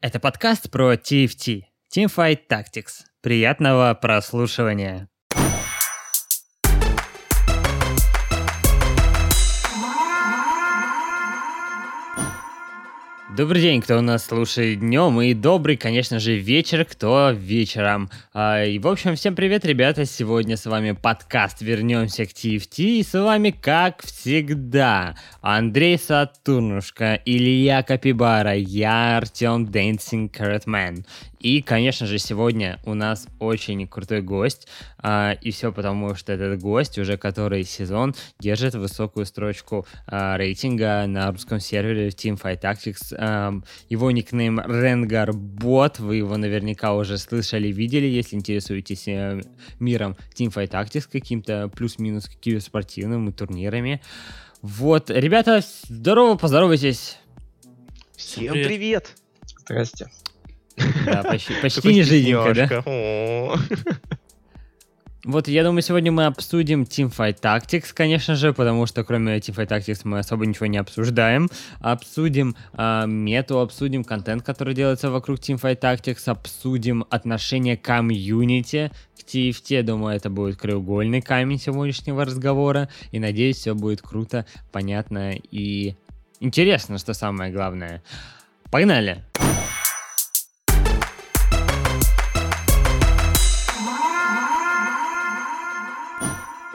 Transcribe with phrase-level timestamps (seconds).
[0.00, 1.62] Это подкаст про TFT,
[1.92, 3.02] Teamfight Tactics.
[3.20, 5.08] Приятного прослушивания.
[13.38, 18.10] Добрый день, кто у нас слушает днем, и добрый, конечно же, вечер, кто вечером.
[18.34, 23.02] А, и, в общем, всем привет, ребята, сегодня с вами подкаст «Вернемся к TFT», и
[23.04, 31.06] с вами, как всегда, Андрей Сатурнушка, Илья Капибара, я Артем Dancing Carrotman.
[31.40, 36.60] И, конечно же, сегодня у нас очень крутой гость, а, и все потому, что этот
[36.60, 43.14] гость уже который сезон держит высокую строчку а, рейтинга на русском сервере Teamfight Tactics.
[43.16, 43.54] А,
[43.88, 49.40] его никнейм Rengar Bot, вы его наверняка уже слышали, видели, если интересуетесь э,
[49.78, 54.00] миром Teamfight Tactics каким-то плюс-минус киберспортивными турнирами.
[54.62, 57.18] Вот, ребята, здорово, поздоровайтесь.
[58.16, 58.66] Всем привет!
[58.66, 59.16] привет.
[59.64, 60.10] Здрасте.
[61.06, 62.82] Да, почти, почти не жиденько, да?
[65.28, 70.00] Вот, я думаю, сегодня мы обсудим Teamfight Tactics, конечно же, потому что кроме Teamfight Tactics
[70.04, 71.50] мы особо ничего не обсуждаем.
[71.80, 79.82] Обсудим э, мету, обсудим контент, который делается вокруг Teamfight Tactics, обсудим отношение комьюнити к TFT.
[79.82, 82.88] Думаю, это будет краеугольный камень сегодняшнего разговора.
[83.10, 85.94] И надеюсь, все будет круто, понятно и
[86.40, 88.02] интересно, что самое главное.
[88.70, 89.24] Погнали!
[89.34, 89.77] Погнали!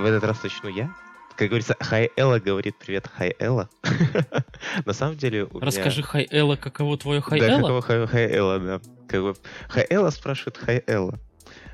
[0.04, 0.94] В этот раз начну я.
[1.38, 3.70] Как говорится, Хай Элла говорит привет, Хай Элла.
[4.86, 6.08] На самом деле у Расскажи меня...
[6.10, 7.62] Хай Элла, каково твое Хай Да, Элла?
[7.62, 8.82] каково Хай, Хай Элла, да.
[9.08, 9.34] Как бы...
[9.70, 11.22] Хай Элла спрашивает Хай Элла.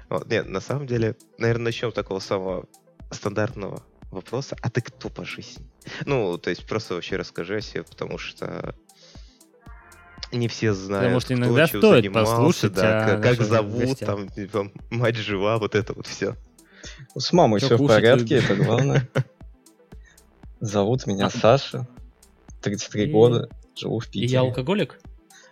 [0.10, 2.68] Вот, нет, на самом деле, наверное, начнем с такого самого
[3.10, 4.56] стандартного вопроса.
[4.62, 5.66] А ты кто по жизни?
[6.06, 8.76] Ну, то есть просто вообще расскажи о себе, потому что
[10.32, 14.06] не все знают, Потому что иногда кто, стоит занимался, послушать, да, как, как зовут, гостя.
[14.06, 16.36] там, типа, мать жива, вот это вот все.
[17.16, 19.10] С мамой все в порядке, это главное.
[20.60, 21.30] Зовут меня а...
[21.30, 21.88] Саша,
[22.62, 23.12] 33 и...
[23.12, 24.26] года, живу в Питере.
[24.26, 25.00] И я алкоголик?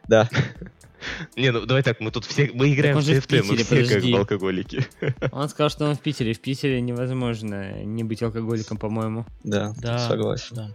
[0.08, 0.30] Да.
[1.36, 4.18] Не, ну давай так, мы тут все, мы играем в TFT, мы все как бы
[4.18, 4.86] алкоголики.
[5.32, 6.34] Он сказал, что он в Питере.
[6.34, 9.26] В Питере невозможно не быть алкоголиком, по-моему.
[9.44, 10.56] Да, да, согласен.
[10.56, 10.72] Да.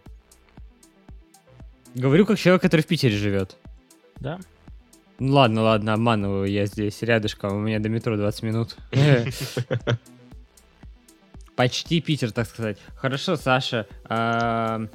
[1.94, 3.56] Говорю, как человек, который в Питере живет.
[4.20, 4.38] Да.
[5.19, 8.76] Ну ладно, ладно, обманываю, я здесь рядышком, у меня до метро 20 минут.
[11.56, 12.78] Почти Питер, так сказать.
[12.94, 13.86] Хорошо, Саша.
[14.04, 14.86] А,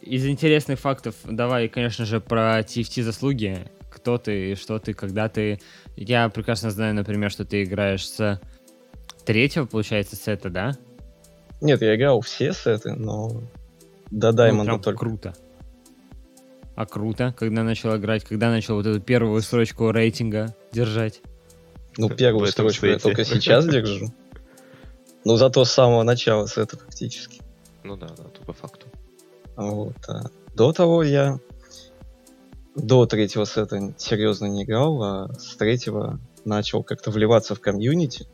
[0.00, 3.66] из интересных фактов давай, конечно же, про TFT заслуги.
[3.90, 5.60] Кто ты, что ты, когда ты.
[5.96, 8.40] Я прекрасно знаю, например, что ты играешь с
[9.24, 10.76] третьего, получается, сета, да?
[11.60, 13.42] Нет, я играл все сеты, но
[14.10, 14.98] до Даймонда ну, только.
[14.98, 15.34] круто.
[16.76, 21.20] А круто, когда начал играть, когда начал вот эту первую строчку рейтинга держать?
[21.96, 24.12] Ну, первую строчку я только сейчас держу.
[25.28, 27.42] Ну, зато с самого начала сета фактически.
[27.84, 28.86] Ну да, да, тут по факту.
[29.56, 29.96] Вот.
[30.08, 31.38] А до того я
[32.74, 38.26] до третьего сета серьезно не играл, а с третьего начал как-то вливаться в комьюнити.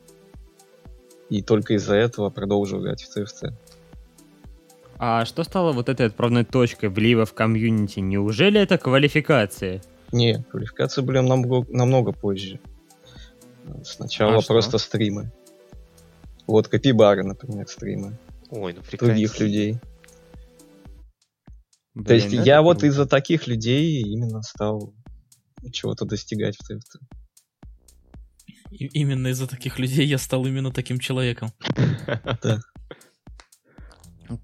[1.31, 3.53] И только из-за этого продолжил играть в CFC.
[4.97, 7.99] А что стало вот этой отправной точкой влива в комьюнити?
[7.99, 9.83] Неужели это квалификации?
[10.13, 12.61] Не, квалификации были намного, намного позже.
[13.83, 14.79] Сначала а просто что?
[14.79, 15.33] стримы.
[16.47, 18.19] Вот Капибары, например, стримы.
[18.51, 19.79] Ой, ну Других людей.
[21.95, 24.93] Блин, То есть я вот из-за таких людей именно стал
[25.73, 26.97] чего-то достигать в ТФТ.
[28.71, 31.53] И именно из-за таких людей я стал именно таким человеком.
[32.43, 32.61] Да.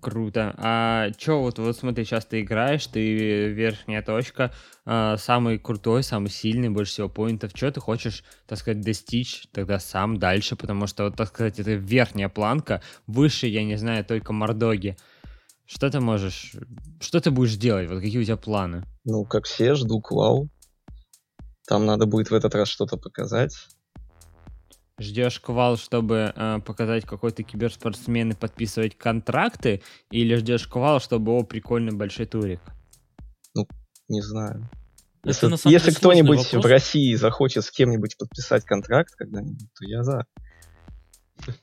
[0.01, 0.55] Круто.
[0.59, 4.53] А чё вот, вот смотри, сейчас ты играешь, ты верхняя точка,
[4.85, 7.55] а, самый крутой, самый сильный, больше всего поинтов.
[7.55, 10.55] Чё ты хочешь, так сказать, достичь тогда сам дальше?
[10.57, 14.97] Потому что, вот, так сказать, это верхняя планка, выше, я не знаю, только мордоги.
[15.67, 16.53] Что ты можешь,
[17.01, 17.89] что ты будешь делать?
[17.91, 18.85] Вот какие у тебя планы?
[19.05, 20.49] Ну, как все, жду клау.
[21.69, 23.55] Там надо будет в этот раз что-то показать.
[25.00, 29.81] Ждешь квал, чтобы э, показать, какой ты киберспортсмен и подписывать контракты,
[30.11, 32.61] или ждешь квал, чтобы о, прикольный большой турик?
[33.55, 33.67] Ну,
[34.08, 34.69] не знаю.
[35.25, 40.26] Если, если кто-нибудь в России захочет с кем-нибудь подписать контракт когда-нибудь, то я за.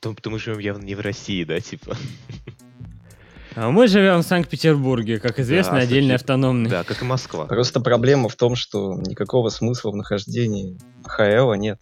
[0.00, 1.96] То, то мы живем явно не в России, да, типа?
[3.54, 6.70] А мы живем в Санкт-Петербурге, как известно, да, отдельный автономный.
[6.70, 7.46] Да, как и Москва.
[7.46, 11.80] Просто проблема в том, что никакого смысла в нахождении ХЛ нет.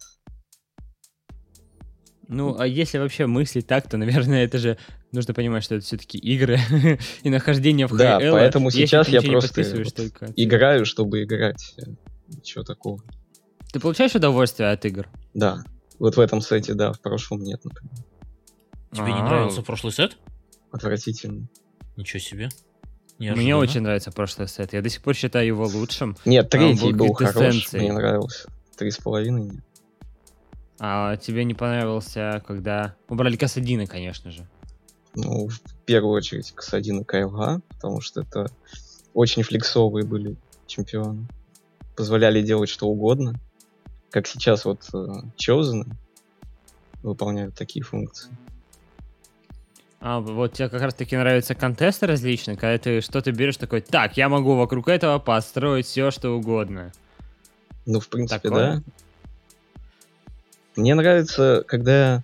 [2.27, 4.77] Ну, а если вообще мыслить так, то, наверное, это же
[5.11, 6.59] нужно понимать, что это все-таки игры
[7.23, 11.75] и нахождение в Да, поэтому сейчас я просто вот играю, чтобы играть.
[12.27, 13.01] Ничего такого.
[13.71, 15.07] Ты получаешь удовольствие от игр?
[15.33, 15.63] Да.
[15.99, 17.95] Вот в этом сете, да, в прошлом нет, например.
[18.91, 20.17] Тебе не А, нравился прошлый сет?
[20.71, 21.47] Отвратительно.
[21.95, 22.49] Ничего себе.
[23.17, 23.57] Мне Неожиданно.
[23.57, 24.73] очень нравится прошлый сет.
[24.73, 26.15] Я до сих пор считаю его лучшим.
[26.25, 27.83] Нет, третий был был хорош, квинтэссенцией.
[27.83, 28.47] мне нравился.
[28.77, 29.63] Три с половиной нет.
[30.79, 34.47] А тебе не понравился, когда убрали Касадина, конечно же.
[35.15, 38.47] Ну, в первую очередь Касадин и КФГ, потому что это
[39.13, 40.35] очень флексовые были
[40.67, 41.27] чемпионы.
[41.95, 43.33] Позволяли делать что угодно.
[44.11, 44.97] Как сейчас вот э,
[45.37, 45.91] Chosen
[47.01, 48.31] выполняют такие функции.
[49.99, 54.15] А вот тебе как раз таки нравятся контесты различные, когда ты что-то берешь такой, так,
[54.15, 56.91] я могу вокруг этого построить все, что угодно.
[57.87, 58.75] Ну, в принципе, Такое?
[58.75, 58.83] да.
[60.77, 62.23] Мне нравится, когда я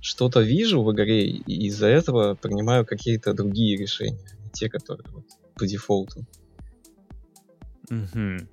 [0.00, 5.24] что-то вижу в игре, и из-за этого принимаю какие-то другие решения, а те, которые вот
[5.54, 6.24] по дефолту.
[7.88, 8.48] Мгм.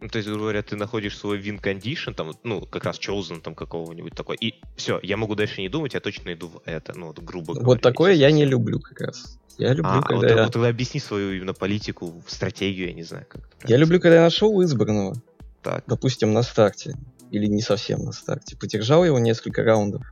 [0.00, 3.40] Ну, то есть, грубо говоря, ты находишь свой win condition, там, ну, как раз chosen
[3.40, 6.98] там какого-нибудь такой, и все, я могу дальше не думать, я точно иду в это,
[6.98, 7.66] ну, вот грубо говоря.
[7.66, 9.38] вот такое я не люблю как раз.
[9.58, 10.42] Я люблю, А, вот, когда я...
[10.44, 14.22] вот тогда объясни свою именно политику, стратегию, я не знаю, как Я люблю, когда я
[14.22, 15.14] нашел избранного.
[15.62, 15.84] Так.
[15.86, 16.96] допустим, на старте,
[17.32, 20.02] или не совсем на старте, подержал его несколько раундов,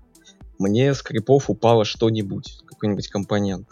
[0.59, 3.69] мне с крипов упало что-нибудь, какой-нибудь компонент.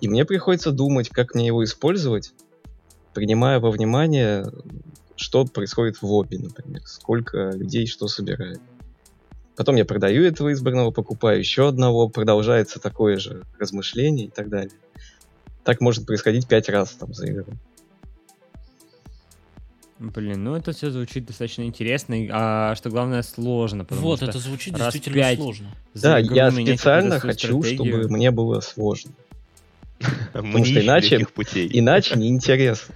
[0.00, 2.34] И мне приходится думать, как мне его использовать,
[3.14, 4.44] принимая во внимание,
[5.14, 8.60] что происходит в лобби, например, сколько людей что собирает.
[9.56, 14.78] Потом я продаю этого избранного, покупаю еще одного, продолжается такое же размышление и так далее.
[15.64, 17.54] Так может происходить пять раз там за игру.
[19.98, 23.84] Блин, ну это все звучит достаточно интересно, а что главное, сложно.
[23.84, 25.74] Потому Вот, что это звучит раз действительно пять сложно.
[25.94, 29.12] Да, я специально хочу, стратегию- чтобы мне было сложно.
[30.34, 31.26] Не что иначе-.
[31.70, 32.94] Иначе неинтересно.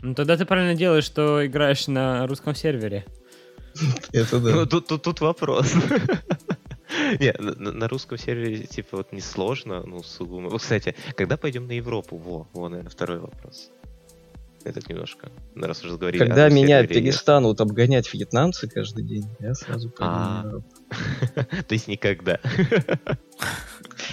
[0.00, 3.04] Ну тогда ты правильно делаешь, что играешь на русском сервере.
[4.12, 4.66] Это Ну, да.
[4.66, 5.72] тут, тут, тут вопрос.
[7.20, 10.48] Не, на, на- русском сервере, типа, вот несложно, ну, сугубо.
[10.48, 12.16] Вот, кстати, когда пойдем на Европу?
[12.18, 13.70] Во, во, наверное, второй вопрос.
[14.64, 16.24] Так немножко, ну, раз уже говорили.
[16.24, 20.62] Когда меня перестанут обгонять вьетнамцы каждый день, я сразу пойду А.
[21.34, 22.38] я- То есть никогда.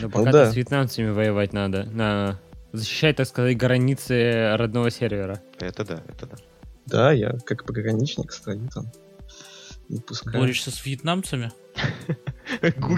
[0.01, 0.51] Пока Ну да.
[0.51, 1.83] с вьетнамцами воевать надо.
[1.85, 2.39] На...
[2.71, 5.41] Защищать, так сказать, границы родного сервера.
[5.59, 6.35] Это да, это да.
[6.85, 8.91] Да, я как пограничник стою там.
[9.89, 10.37] Не пускаю.
[10.39, 11.51] Борешься с вьетнамцами?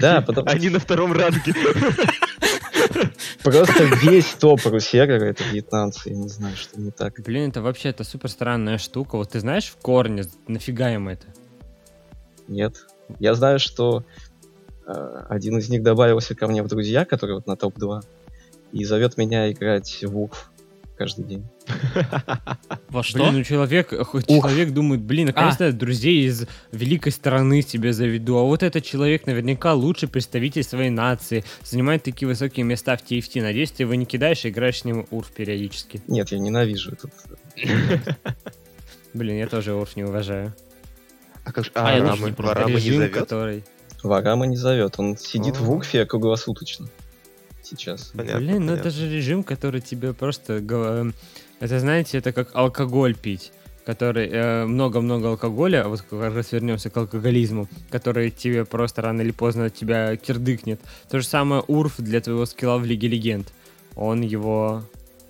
[0.00, 1.52] Да, потому- Они на втором ранге.
[3.44, 7.20] Просто весь топ сервера это вьетнамцы, я не знаю, что не так.
[7.20, 9.16] Блин, это вообще это супер странная штука.
[9.16, 11.26] Вот ты знаешь в корне, нафига им это?
[12.48, 12.86] Нет.
[13.18, 14.04] Я знаю, что
[14.86, 18.02] э, один из них добавился ко мне в друзья, который вот на топ-2,
[18.72, 20.51] и зовет меня играть в УКФ
[21.02, 21.44] каждый день.
[22.88, 23.18] Во что?
[23.18, 28.36] Блин, ну человек, человек думает, блин, наконец-то я друзей из великой страны себе заведу.
[28.36, 33.42] А вот этот человек наверняка лучший представитель своей нации, занимает такие высокие места в TFT.
[33.42, 36.02] Надеюсь, ты его не кидаешь и играешь с ним урф периодически.
[36.06, 37.12] Нет, я ненавижу этот.
[39.14, 40.54] Блин, я тоже урф не уважаю.
[41.44, 42.00] А как же, А а,
[42.54, 43.12] Рамы не зовет?
[43.12, 43.64] который...
[44.04, 44.94] Варама не зовет.
[44.98, 45.74] Он сидит в О.
[45.74, 46.88] УКФе круглосуточно.
[47.76, 48.12] Сейчас.
[48.14, 48.80] Понятно, Блин, ну понятно.
[48.88, 50.54] это же режим, который тебе просто...
[50.54, 51.14] эм,
[51.60, 53.52] Это, знаете, это как алкоголь пить
[53.84, 59.32] который э, много-много алкоголя, вот как раз вернемся к алкоголизму, который тебе просто рано или
[59.32, 60.80] поздно от тебя кирдыкнет.
[61.10, 63.52] То же самое Урф для твоего скилла в Лиге Легенд.
[63.96, 64.84] Он его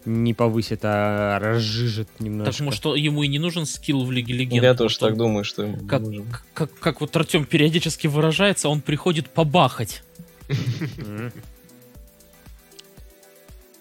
[0.05, 2.53] не повысит, а разжижит немножко.
[2.53, 4.63] Так может ему и не нужен скилл в Лиге Легенд?
[4.63, 6.27] Я тоже так думаю, что ему Как, нужен.
[6.55, 10.03] как, как вот Артем периодически выражается, он приходит побахать.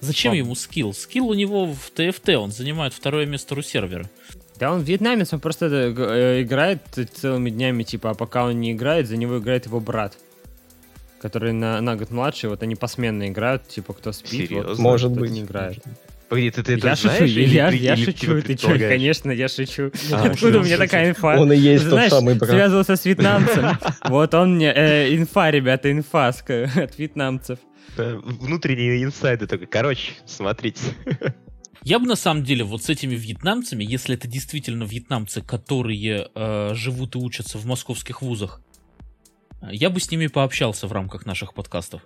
[0.01, 0.93] Зачем Пом- ему скилл?
[0.93, 4.10] Скилл у него в ТФТ, он занимает второе место ру-сервера.
[4.60, 6.81] Да он вьетнамец, он просто э, играет
[7.15, 10.17] целыми днями, типа, а пока он не играет, за него играет его брат.
[11.22, 14.84] Который на, на год младше, вот они посменно играют, типа, кто спит, вот, Серьезно?
[14.84, 15.31] Может кто быть.
[15.31, 15.79] не играет.
[16.29, 17.20] Погоди, ты, ты это я знаешь?
[17.20, 18.91] шучу, или я, при- я или шучу, типа ты чё, предполагаешь?
[18.93, 19.91] конечно, я шучу.
[20.13, 21.38] А, Откуда у меня шучу, такая инфа?
[21.39, 22.50] Он и есть тот Знаешь, самый брат.
[22.51, 23.65] связывался с вьетнамцем.
[24.05, 24.72] Вот он мне...
[24.75, 27.60] э, инфа, ребята, инфа от вьетнамцев.
[27.98, 29.67] Да, Внутренние инсайды такой.
[29.67, 30.81] Короче, смотрите.
[31.83, 36.74] Я бы на самом деле вот с этими вьетнамцами, если это действительно вьетнамцы, которые э,
[36.75, 38.62] живут и учатся в московских вузах,
[39.62, 42.03] э, я бы с ними пообщался в рамках наших подкастов.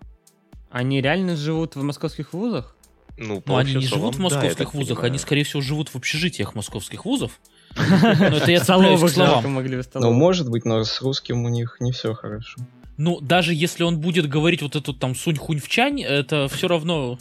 [0.69, 2.75] Они реально живут в московских вузах?
[3.17, 5.89] Ну, по Но они не живут в да, московских так вузах, они, скорее всего, живут
[5.89, 7.39] в общежитиях московских вузов.
[7.75, 9.61] Но это я цепляюсь к словам.
[9.93, 12.61] Ну, может быть, но с русским у них не все хорошо.
[12.97, 16.67] Ну, даже если он будет говорить вот эту там сунь хунь в чань, это все
[16.67, 17.17] равно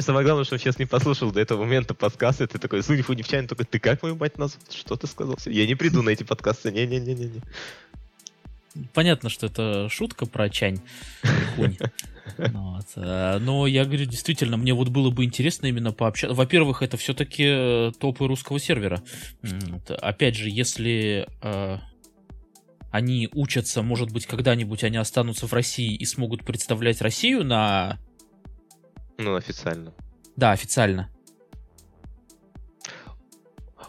[0.00, 3.12] Самое главное, что сейчас не послушал до этого момента подкаста, и ты такой, судя по
[3.12, 4.62] нефтянин, только ты как мою мать назвал?
[4.70, 5.36] Что ты сказал?
[5.46, 7.40] Я не приду на эти подкасты, не-не-не-не.
[8.94, 10.80] Понятно, что это шутка про Чань.
[11.56, 11.76] Хунь.
[12.38, 16.34] Вот, э, Но я говорю, действительно, мне вот было бы интересно именно пообщаться.
[16.36, 19.02] Во-первых, это все-таки топы русского сервера.
[19.88, 21.78] Опять же, если э,
[22.92, 27.98] они учатся, может быть, когда-нибудь они останутся в России и смогут представлять Россию на...
[29.16, 29.94] Ну, официально.
[30.36, 31.08] Да, официально.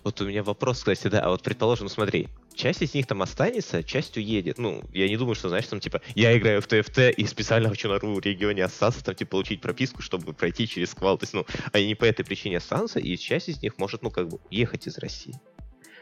[0.03, 3.83] Вот у меня вопрос, кстати, да, а вот предположим, смотри, часть из них там останется,
[3.83, 4.57] часть уедет.
[4.57, 7.89] Ну, я не думаю, что, знаешь, там, типа, я играю в ТФТ и специально хочу
[7.89, 11.17] на РУ регионе остаться, там, типа, получить прописку, чтобы пройти через квал.
[11.17, 14.12] То есть, ну, они не по этой причине останутся, и часть из них может, ну,
[14.12, 15.36] как бы, уехать из России.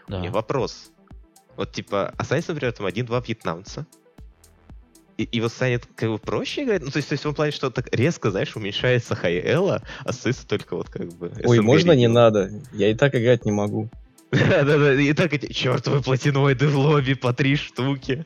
[0.08, 0.20] У Да.
[0.20, 0.91] меня вопрос.
[1.62, 3.86] Вот, типа, останется, например, там один-два вьетнамца,
[5.15, 6.82] и, и вот станет как бы проще играть?
[6.82, 10.48] Ну, то есть, то есть в том плане, что так резко, знаешь, уменьшается хай-элла, остается
[10.48, 11.32] только вот как бы...
[11.44, 12.50] Ой, SNG можно не надо?
[12.74, 13.91] Я и так играть не могу.
[14.32, 18.25] Да-да-да, и так эти чертовы платиноиды в лобби по три штуки.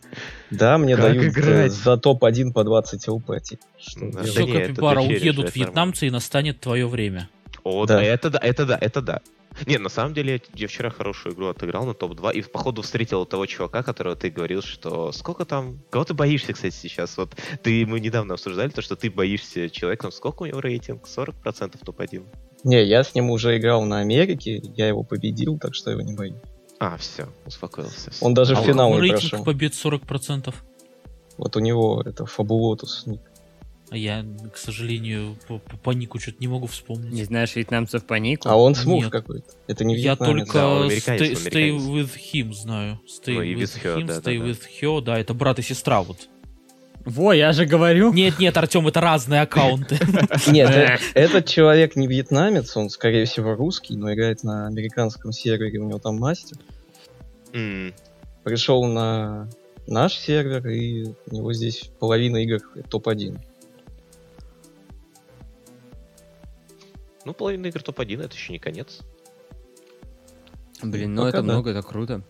[0.50, 1.74] Да, мне Как дают э, играть?
[1.74, 3.42] за топ-1 по 20 ЛП.
[3.44, 3.63] типа.
[3.77, 4.24] Что Да.
[4.24, 7.27] Все, это Капибара, уедут вьетнамцы и настанет твое время.
[7.65, 7.98] О, Да.
[7.98, 8.04] да.
[8.04, 9.22] это да, это да, это да.
[9.66, 13.46] Не, на самом деле, я, вчера хорошую игру отыграл на топ-2, и походу встретил того
[13.46, 15.80] чувака, которого ты говорил, что сколько там...
[15.90, 17.18] Кого ты боишься, кстати, сейчас?
[17.18, 21.04] Вот ты, мы недавно обсуждали то, что ты боишься человека, там сколько у него рейтинг?
[21.06, 22.24] 40% топ-1.
[22.64, 26.16] Не, я с ним уже играл на Америке, я его победил, так что его не
[26.16, 26.36] боюсь.
[26.80, 28.12] А, все, успокоился.
[28.12, 28.26] всё.
[28.26, 29.46] Он даже а в финал не рейтинг прошел.
[29.46, 30.54] побед 40%?
[31.38, 33.06] Вот у него это Фабулотус.
[33.06, 33.22] ник.
[33.92, 37.13] А я, к сожалению, по, по- по нику что-то не могу вспомнить.
[37.13, 38.50] Не знаешь вьетнамцев по нику?
[38.50, 39.12] А он смув Нет.
[39.12, 39.46] какой-то.
[39.68, 40.48] Это не Я вьетнамец.
[40.48, 43.00] только Да, stay, stay with him знаю.
[43.08, 44.50] Stay Ну, with her, him, да, stay да, да.
[44.50, 46.18] with her, да, это брат и сестра вот.
[47.06, 48.12] Во, я же говорю.
[48.12, 50.00] Нет, нет, Артем, это разные аккаунты.
[50.48, 55.77] Нет, э, этот человек не вьетнамец, он, скорее всего, русский, но играет на американском сервере,
[55.80, 56.58] у него там мастер.
[58.44, 59.48] Пришел на
[59.86, 63.38] наш сервер, и у него здесь половина игр топ-1.
[67.25, 69.00] Ну, половина игр топ-1, это еще не конец.
[70.84, 71.44] Блин, ну Пока это да.
[71.53, 72.22] много, это круто.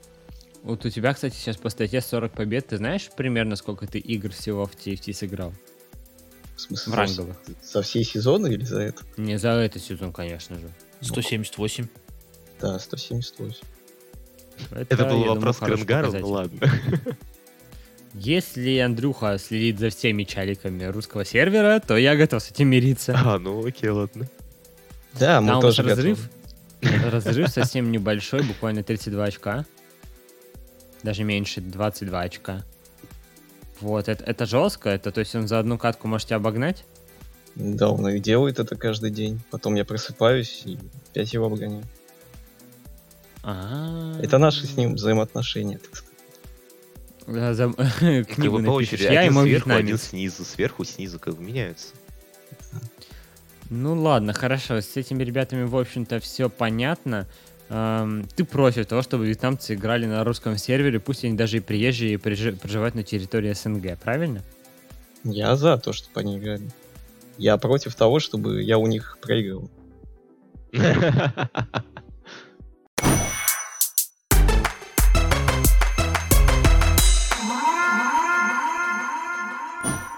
[0.63, 2.67] Вот у тебя, кстати, сейчас по статье 40 побед.
[2.67, 5.53] Ты знаешь примерно, сколько ты игр всего в TFT сыграл?
[6.55, 7.37] В смысле, В за- ранговых.
[7.61, 9.03] За все сезоны или за это?
[9.17, 10.69] Не за этот сезон, конечно же.
[11.01, 11.87] 178.
[12.61, 13.57] Да, 178.
[14.71, 16.59] Это был я думаю, вопрос к Ренгару, ну ладно.
[18.13, 23.13] Если Андрюха следит за всеми чаликами русского сервера, то я готов с этим мириться.
[23.13, 24.29] А, ну окей, ладно.
[25.19, 26.29] Да, мы Там тоже уж разрыв.
[27.12, 29.65] разрыв совсем небольшой, буквально 32 очка.
[31.03, 32.63] Даже меньше, 22 очка.
[33.81, 36.86] Вот, это, это жестко, это то есть он за одну катку можете обогнать?
[37.55, 39.41] Да, он и делает это каждый день.
[39.51, 40.77] Потом я просыпаюсь и
[41.12, 41.84] опять его обгоняю.
[43.43, 46.15] А, Это наши с ним взаимоотношения, так сказать.
[47.27, 51.19] Да, за- Как Книгу бы по очереди, Я один ему сверху, один снизу, сверху, снизу,
[51.19, 51.88] как бы меняются.
[53.69, 57.27] Ну ладно, хорошо, с этими ребятами, в общем-то, все понятно.
[57.69, 62.13] Эм, ты против того, чтобы вьетнамцы играли на русском сервере, пусть они даже и приезжие
[62.13, 64.43] и прижи- проживают на территории СНГ, правильно?
[65.24, 66.69] Я за то, чтобы они играли.
[67.38, 69.69] Я против того, чтобы я у них проигрывал.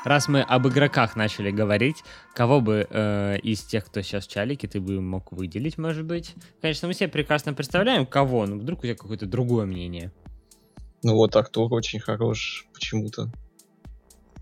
[0.07, 1.97] Раз мы об игроках начали говорить,
[2.33, 6.33] кого бы э, из тех, кто сейчас в чалике, ты бы мог выделить, может быть?
[6.61, 10.13] Конечно, мы себе прекрасно представляем, кого, но вдруг у тебя какое-то другое мнение.
[11.03, 13.29] Ну вот Артур очень хорош почему-то.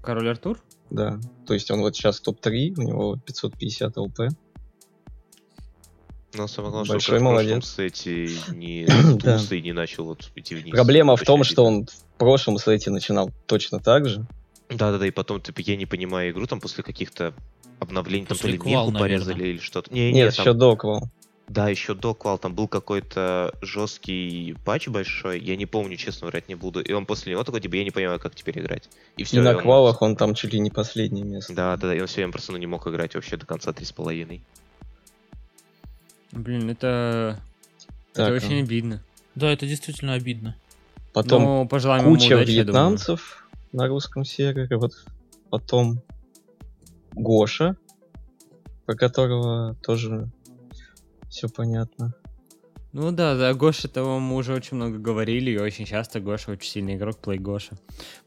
[0.04, 0.60] Король Артур?
[0.92, 1.20] Да.
[1.48, 4.20] То есть он вот сейчас топ-3, у него 550 ЛП.
[6.36, 7.66] Но самое главное, Большой что он в молодец.
[7.66, 8.86] сете не
[9.24, 9.40] Да.
[9.40, 10.76] сдулся и не начал вот идти вниз.
[10.76, 14.28] Проблема в том, что он в прошлом сете начинал точно так же.
[14.70, 17.34] Да-да-да, и потом, типа, я не понимаю игру, там после каких-то
[17.80, 19.52] обновлений, там то После ли квал, меху порезали наверное.
[19.54, 19.94] или что-то.
[19.94, 21.10] Не, Нет, не, еще до квал.
[21.48, 26.48] Да, еще до квал, там был какой-то жесткий патч большой, я не помню, честно врать
[26.50, 28.90] не буду, и он после него такой, типа, я не понимаю, как теперь играть.
[29.18, 31.54] И все, И на квалах он там чуть ли не последнее место.
[31.54, 33.74] Да, да, да, и он все время просто ну, не мог играть вообще до конца
[33.74, 34.42] три с половиной.
[36.32, 37.40] Блин, это,
[38.14, 38.64] это Так, очень а.
[38.64, 39.02] обидно.
[39.36, 40.56] Да, это действительно обидно.
[41.14, 42.46] Потом Но пожелаем куча думаю.
[42.48, 44.78] вьетнамцев на русском сервере.
[44.78, 44.92] Вот
[45.50, 46.02] потом
[47.14, 47.78] Гоша,
[48.86, 50.30] про которого тоже
[51.30, 52.14] все понятно.
[52.94, 56.70] Ну да, да, Гоша того мы уже очень много говорили, и очень часто Гоша очень
[56.70, 57.78] сильный игрок, плей Гоша.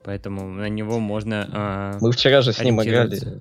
[0.05, 1.49] Поэтому на него можно...
[1.51, 3.41] а, Мы вчера же с ним играли.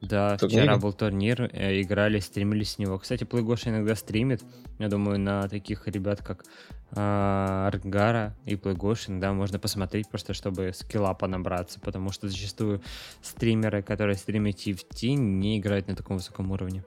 [0.00, 0.62] Да, турнире.
[0.62, 2.98] вчера был турнир, э, играли, стримились с него.
[2.98, 4.42] Кстати, Плейгоша иногда стримит,
[4.78, 6.44] я думаю, на таких ребят, как
[6.92, 12.82] а, Аргара и Плейгош, иногда можно посмотреть, просто чтобы скилла понабраться, потому что зачастую
[13.22, 16.84] стримеры, которые стримят TFT, не играют на таком высоком уровне.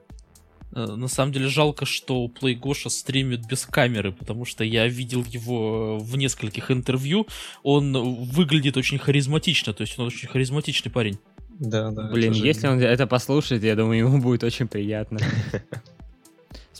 [0.74, 5.24] Э, На самом деле жалко, что Play Гоша стримит без камеры, потому что я видел
[5.24, 7.26] его в нескольких интервью.
[7.62, 7.92] Он
[8.24, 11.18] выглядит очень харизматично, то есть он очень харизматичный парень.
[11.62, 12.08] Да, да.
[12.10, 15.20] Блин, если он это послушает, я думаю, ему будет очень приятно.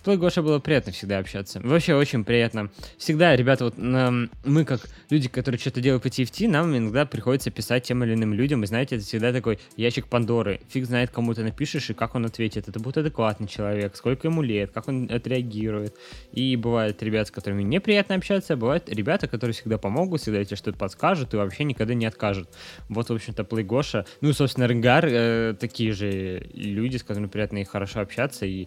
[0.03, 1.61] С Плейгошей было приятно всегда общаться.
[1.63, 2.71] Вообще очень приятно.
[2.99, 4.81] Всегда, ребята, вот мы как
[5.11, 8.67] люди, которые что-то делают по TFT, нам иногда приходится писать тем или иным людям, и
[8.67, 10.61] знаете, это всегда такой ящик Пандоры.
[10.71, 12.69] Фиг знает, кому ты напишешь и как он ответит.
[12.69, 15.95] Это будет адекватный человек, сколько ему лет, как он отреагирует.
[16.33, 20.57] И бывают ребята, с которыми неприятно общаться, а бывают ребята, которые всегда помогут, всегда тебе
[20.57, 22.49] что-то подскажут и вообще никогда не откажут.
[22.89, 24.05] Вот, в общем-то, Плейгоша.
[24.21, 28.47] Ну и, собственно, Ренгар, э, такие же люди, с которыми приятно и хорошо общаться.
[28.47, 28.67] И,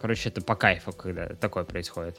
[0.00, 2.16] короче, это по кайфу, когда такое происходит.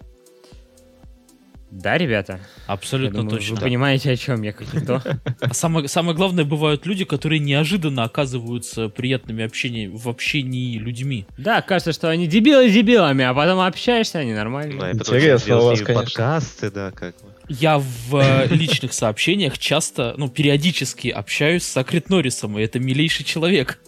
[1.72, 2.42] Да, ребята?
[2.68, 3.56] Абсолютно думаю, точно.
[3.56, 5.02] вы понимаете, о чем я, как никто.
[5.40, 11.26] А самое, самое главное, бывают люди, которые неожиданно оказываются приятными общении, в общении людьми.
[11.38, 14.74] Да, кажется, что они дебилы дебилами, а потом общаешься, они Ну, нормально.
[14.74, 16.04] и потом Интересно у вас, конечно.
[16.04, 17.30] подкасты, да, как бы.
[17.48, 23.24] Я в э, личных сообщениях часто, ну, периодически общаюсь с Акрит Норрисом, и это милейший
[23.24, 23.80] человек.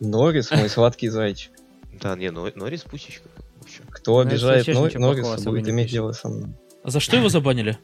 [0.00, 1.52] Норрис, мой сладкий зайчик.
[2.00, 3.28] Да, не, но Норрис пусечка.
[3.90, 6.50] Кто Ну, обижает Нор- Норриса, будет иметь дело со мной.
[6.82, 7.78] А за что его забанили?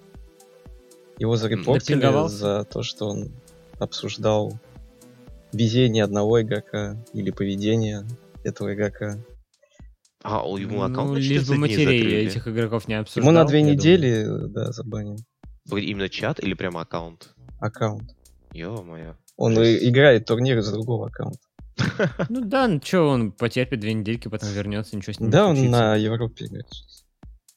[1.18, 3.32] Его зарепортили за то, что он
[3.78, 4.58] обсуждал
[5.52, 8.04] везение одного игрока или поведение
[8.44, 9.18] этого игрока.
[10.22, 13.30] А, у ему Ну, аккаунт на лишь бы 14 дней матерей этих игроков не обсуждал.
[13.30, 13.76] Ему на две я думаю.
[13.78, 15.18] недели, да, забанил
[15.70, 17.34] Именно чат или прямо аккаунт?
[17.60, 18.10] аккаунт.
[18.52, 19.16] Ё-моё.
[19.36, 19.84] Он Жесть.
[19.84, 21.38] играет турниры с другого аккаунта.
[22.28, 25.46] Ну да, ну что, он потерпит две недельки, потом вернется, ничего с ним не Да,
[25.48, 26.66] он на Европе играет.
[26.70, 27.04] сейчас.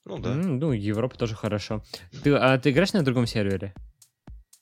[0.06, 0.34] Ну да.
[0.34, 1.84] Ну, Европа тоже хорошо.
[2.24, 3.74] Ты, а ты играешь на другом сервере?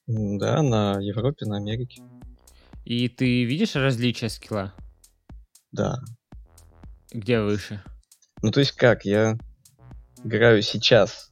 [0.07, 2.01] Да, на Европе, на Америке.
[2.83, 4.73] И ты видишь различия скилла?
[5.71, 5.99] Да.
[7.11, 7.83] Где выше?
[8.41, 9.37] Ну, то есть как, я
[10.23, 11.31] играю сейчас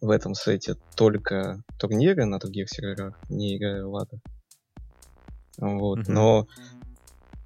[0.00, 4.18] в этом сете только турниры на других серверах, не играю в ада.
[5.58, 6.12] Вот, Мгм.
[6.14, 6.46] но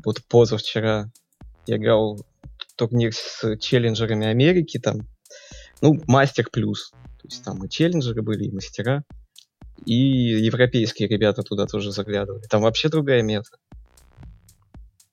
[0.05, 1.11] вот позавчера
[1.67, 2.25] я играл
[2.77, 5.07] турнир с челленджерами Америки, там,
[5.81, 6.91] ну, мастер плюс.
[6.91, 9.03] То есть там и челленджеры были, и мастера.
[9.85, 12.43] И европейские ребята туда тоже заглядывали.
[12.49, 13.51] Там вообще другая мета.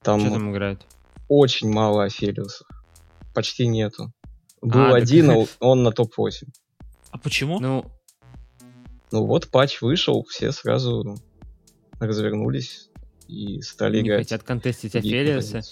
[0.02, 0.86] Там, Что там играют?
[1.28, 2.66] очень мало Офелиусов.
[3.34, 4.12] Почти нету.
[4.62, 6.48] Был А, так- один, а он на топ-8.
[7.10, 7.58] А почему?
[7.60, 7.84] Ну,
[9.12, 11.16] Ну вот патч вышел, все сразу
[12.00, 12.90] развернулись
[13.28, 14.20] и стали не играть.
[14.20, 15.62] хотят контестить Офелиуса.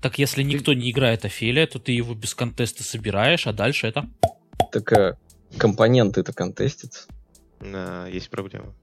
[0.00, 4.06] Так если никто не играет Офелия, то ты его без контеста собираешь, а дальше это...
[4.70, 5.16] Так а,
[5.56, 7.08] компоненты-то контестятся.
[7.60, 8.74] Да, есть проблема.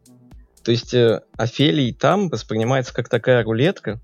[0.63, 4.00] То есть э, Офелий там воспринимается как такая рулетка,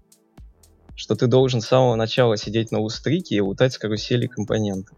[0.96, 4.94] что ты должен с самого начала сидеть на устрике и лутать с карусели компоненты.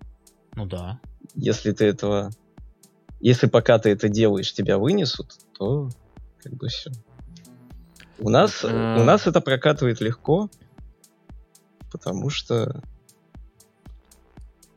[0.56, 1.00] Ну да.
[1.36, 2.32] Если ты этого...
[3.20, 5.90] Если пока ты это делаешь, тебя вынесут, то
[6.42, 6.92] как бы все.
[8.20, 8.98] У нас, А.
[9.00, 10.50] у нас это прокатывает легко,
[11.92, 12.82] потому что...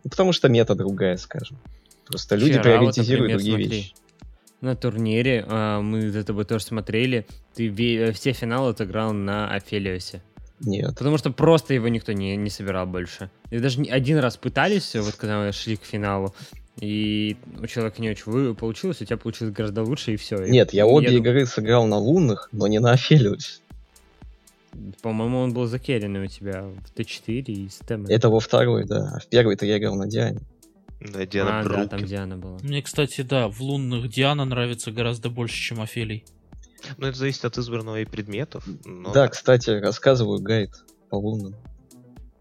[0.04, 1.58] ну, Потому что мета другая, скажем.
[2.06, 3.78] Просто люди Вчера вот, приоритизируют например, другие смотри.
[3.78, 3.94] вещи.
[4.60, 7.26] На турнире а, мы за тобой тоже смотрели.
[7.54, 10.22] Ты э, все финалы отыграл на Офелиусе.
[10.60, 10.96] Нет.
[10.96, 13.30] Потому что просто его никто не, не собирал больше.
[13.50, 16.32] И даже не- один раз пытались, вот когда мы шли к финалу,
[16.80, 20.36] и у человека не очень вы- получилось, у тебя получилось гораздо лучше, и все.
[20.44, 23.60] Нет, я обе игры сыграл на лунных, но не на Офелиусе.
[25.02, 28.06] По-моему, он был закеренный у тебя в Т4 и с Тэмом.
[28.06, 29.12] Это во второй, да.
[29.14, 30.40] А в первой-то я играл на Диане.
[31.00, 31.88] Да, Диана а, да, Брукин.
[31.88, 32.58] там Диана была.
[32.62, 36.24] Мне, кстати, да, в лунных Диана нравится гораздо больше, чем Офелий.
[36.96, 38.64] Ну, это зависит от избранного и предметов.
[38.84, 40.70] но Да, кстати, рассказываю гайд
[41.10, 41.54] по лунным.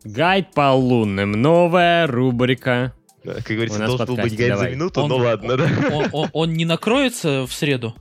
[0.04, 1.34] Гайд по лунным.
[1.34, 2.94] Новая рубрика.
[3.23, 4.69] Да, как говорится, должен был быть гайд давай.
[4.69, 5.69] за минуту, Он- ну ладно, да.
[5.91, 7.95] Он, он- он не накроется в среду?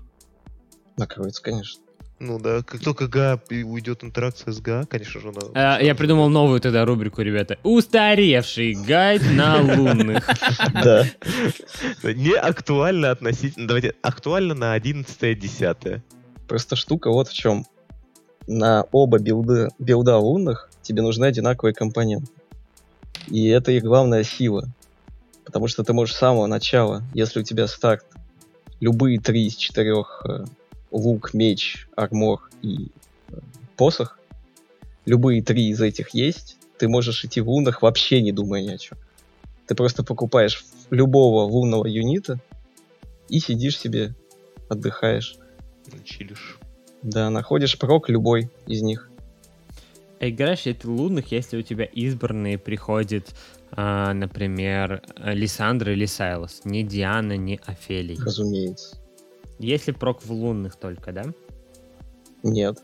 [0.97, 1.81] Накроется, конечно.
[2.21, 5.77] Ну да, как только ГА уйдет интеракция с ГА, конечно же, она...
[5.77, 7.57] А, я придумал новую тогда рубрику, ребята.
[7.63, 10.29] Устаревший гайд на лунных.
[10.85, 11.07] Да.
[12.03, 13.67] Не актуально относительно...
[13.67, 16.03] Давайте, актуально на 11-10.
[16.47, 17.65] Просто штука вот в чем.
[18.47, 22.31] На оба билда лунных тебе нужны одинаковые компоненты.
[23.29, 24.69] И это их главная сила.
[25.51, 28.05] Потому что ты можешь с самого начала, если у тебя старт,
[28.79, 30.45] любые три из четырех э,
[30.93, 32.93] лук, меч, армор и
[33.31, 33.39] э,
[33.77, 34.21] посох,
[35.07, 38.79] любые три из этих есть, ты можешь идти в лунах вообще не думая ни о
[38.79, 38.97] чем.
[39.67, 42.39] Ты просто покупаешь любого лунного юнита
[43.29, 44.15] и сидишь себе,
[44.69, 45.35] отдыхаешь.
[46.05, 46.61] Чилишь.
[47.03, 49.11] Да, находишь прок любой из них.
[50.21, 53.35] А играешь ли ты лунных, если у тебя избранные приходит,
[53.73, 56.63] а, например, Лиссандра или Сайлос?
[56.65, 58.19] Не Диана, не Офелий.
[58.23, 58.97] Разумеется.
[59.59, 61.25] Если прок в лунных только, да?
[62.43, 62.79] Нет.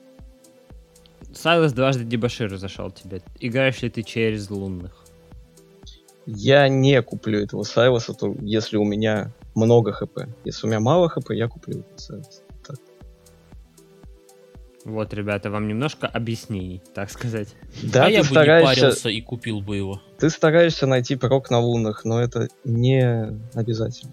[1.33, 3.22] Сайлос дважды дебашир зашел тебе.
[3.40, 5.05] Играешь ли ты через лунных?
[6.27, 10.18] Я не куплю этого Сайлоса, то если у меня много хп.
[10.44, 12.42] Если у меня мало хп, я куплю этого Сайлоса.
[14.87, 17.49] Вот, ребята, вам немножко объяснений, так сказать.
[17.83, 20.01] Да, а ты я бы не стараешься, парился и купил бы его.
[20.16, 24.12] ты стараешься найти прок на лунах, но это не обязательно.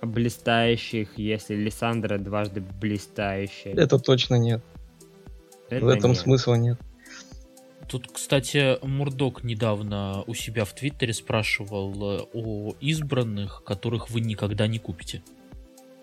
[0.00, 3.74] Блистающих, если Лиссандра дважды блистающая.
[3.74, 4.62] Это точно нет.
[5.68, 6.20] Это в этом нет.
[6.20, 6.78] смысла нет.
[7.86, 14.66] Тут, кстати, Мурдок недавно у себя в Твиттере спрашивал э, о избранных, которых вы никогда
[14.66, 15.22] не купите.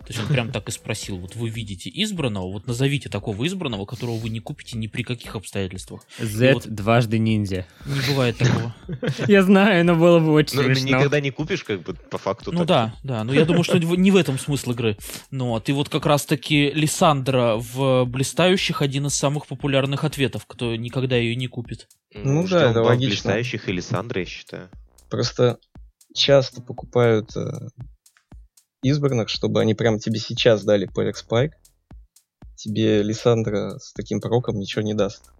[0.06, 3.86] То есть он прям так и спросил, вот вы видите избранного, вот назовите такого избранного,
[3.86, 6.04] которого вы не купите ни при каких обстоятельствах.
[6.20, 7.66] Z вот- дважды ниндзя.
[7.86, 8.76] Не бывает такого.
[9.28, 10.98] Я знаю, но было бы очень Ну, ну, смешно.
[10.98, 12.52] никогда не купишь, как бы, по факту.
[12.52, 12.68] Ну так.
[12.68, 14.98] да, да, но я думаю, что не в этом смысл игры.
[15.32, 20.76] Ну, а ты вот как раз-таки Лиссандра в «Блистающих» один из самых популярных ответов, кто
[20.76, 21.88] никогда ее не купит.
[22.14, 23.10] Ну да, это логично.
[23.10, 24.70] блистающих или Сандры, я считаю.
[25.10, 25.58] Просто
[26.14, 27.70] часто покупают э,
[28.90, 31.52] избранных, чтобы они прямо тебе сейчас дали Pelix Spike.
[32.56, 35.32] Тебе Лиссандра с таким проком ничего не даст.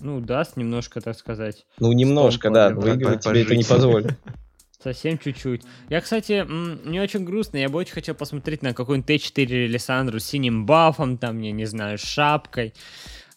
[0.00, 1.66] Ну, даст немножко, так сказать.
[1.78, 4.18] Ну, немножко, да, выиграть тебе это не позволит.
[4.82, 5.62] Совсем чуть-чуть.
[5.88, 7.56] Я, кстати, мне очень грустно.
[7.56, 11.64] Я бы очень хотел посмотреть на какой-нибудь Т4 Лиссандру с синим бафом, там, я не
[11.64, 12.74] знаю, с шапкой.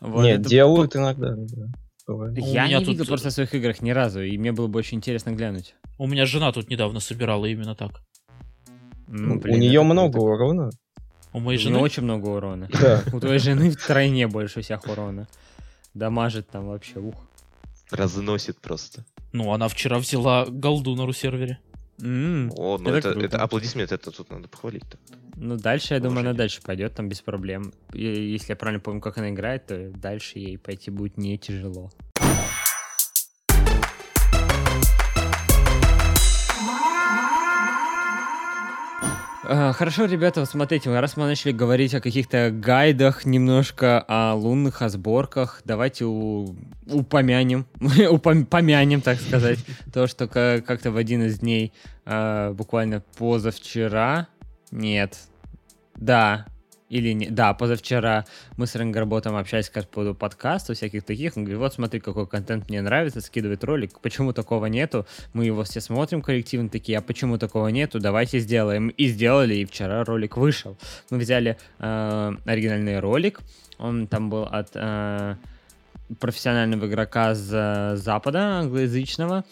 [0.02, 1.68] Вот Нет, это делают иногда, да.
[2.06, 2.38] бывает.
[2.38, 4.98] Я не тут- видел просто в своих играх ни разу, и мне было бы очень
[4.98, 5.76] интересно глянуть.
[5.98, 8.02] У меня жена тут недавно собирала именно так.
[9.08, 10.26] Ну, У блин, нее это много круто.
[10.34, 10.70] урона.
[11.34, 12.68] У моей Ну, жены очень много урона.
[12.82, 13.04] Да.
[13.14, 15.28] У твоей жены втройне больше всех урона.
[15.94, 17.16] Дамажит там вообще, ух.
[17.92, 19.06] Разносит просто.
[19.34, 21.60] Ну, она вчера взяла голду на ру-сервере.
[22.02, 24.84] М, О, ну Это это, это аплодисмент, это тут надо похвалить.
[24.90, 25.00] так.
[25.36, 27.74] Ну, дальше, я думаю, она дальше пойдет, там без проблем.
[27.94, 31.92] И если я правильно помню, как она играет, то дальше ей пойти будет не тяжело.
[39.48, 44.90] Хорошо, ребята, вот смотрите, раз мы начали говорить о каких-то гайдах, немножко о лунных, о
[44.90, 46.54] сборках, давайте у-
[46.86, 49.60] упомянем, упом- помянем, так сказать,
[49.94, 51.72] то, что ка- как-то в один из дней,
[52.06, 54.28] а, буквально позавчера,
[54.72, 55.18] нет,
[55.96, 56.46] да,
[56.90, 61.44] или не, да, позавчера мы с Ренгарботом общались как по поводу подкаста, всяких таких, он
[61.44, 65.82] говорит, вот смотри, какой контент мне нравится, скидывает ролик, почему такого нету, мы его все
[65.82, 70.78] смотрим коллективно, такие, а почему такого нету, давайте сделаем, и сделали, и вчера ролик вышел.
[71.10, 73.42] Мы взяли э, оригинальный ролик,
[73.78, 75.36] он там был от э,
[76.20, 79.44] профессионального игрока с Запада, англоязычного,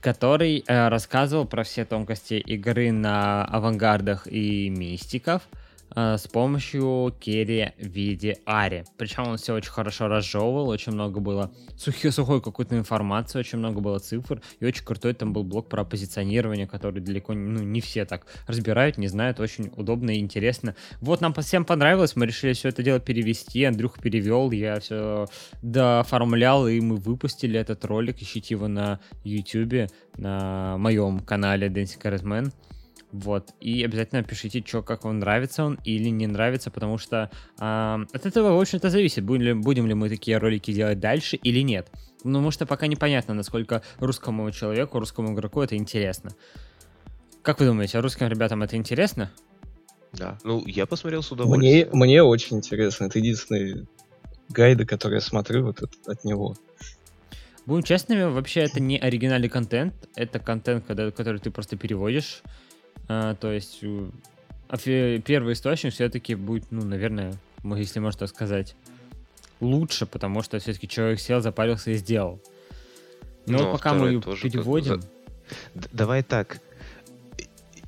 [0.00, 5.42] который э, рассказывал про все тонкости игры на авангардах и мистиков
[5.94, 8.84] с помощью керри в виде Ари.
[8.96, 13.80] Причем он все очень хорошо разжевывал, очень много было сухой, сухой какой-то информации, очень много
[13.80, 18.04] было цифр, и очень крутой там был блок про позиционирование, который далеко ну, не все
[18.04, 20.74] так разбирают, не знают, очень удобно и интересно.
[21.00, 25.26] Вот нам всем понравилось, мы решили все это дело перевести, Андрюх перевел, я все
[25.62, 32.52] дооформлял, и мы выпустили этот ролик, ищите его на YouTube, на моем канале Dancing Charisman.
[33.12, 33.54] Вот.
[33.60, 38.26] И обязательно пишите, что, как вам нравится он или не нравится, потому что а, от
[38.26, 41.90] этого, в общем-то, зависит, будем ли, будем ли мы такие ролики делать дальше или нет.
[42.22, 46.30] Ну, потому что пока непонятно, насколько русскому человеку, русскому игроку это интересно.
[47.42, 49.30] Как вы думаете, русским ребятам это интересно?
[50.12, 50.38] Да.
[50.44, 51.88] Ну, я посмотрел с Мне, удовольствием.
[51.92, 53.04] мне очень интересно.
[53.04, 53.88] Это единственный
[54.48, 56.56] гайды, который я смотрю вот от, от него.
[57.66, 62.42] Будем честными, вообще это не оригинальный контент, это контент, когда, который ты просто переводишь.
[63.12, 63.82] А, то есть
[64.68, 68.76] офи- первый источник все-таки будет, ну, наверное, если можно так сказать,
[69.58, 72.40] лучше, потому что все-таки человек сел, запарился и сделал.
[73.46, 75.00] Но Ну, а пока мы переводим,
[75.74, 76.60] Д- давай так.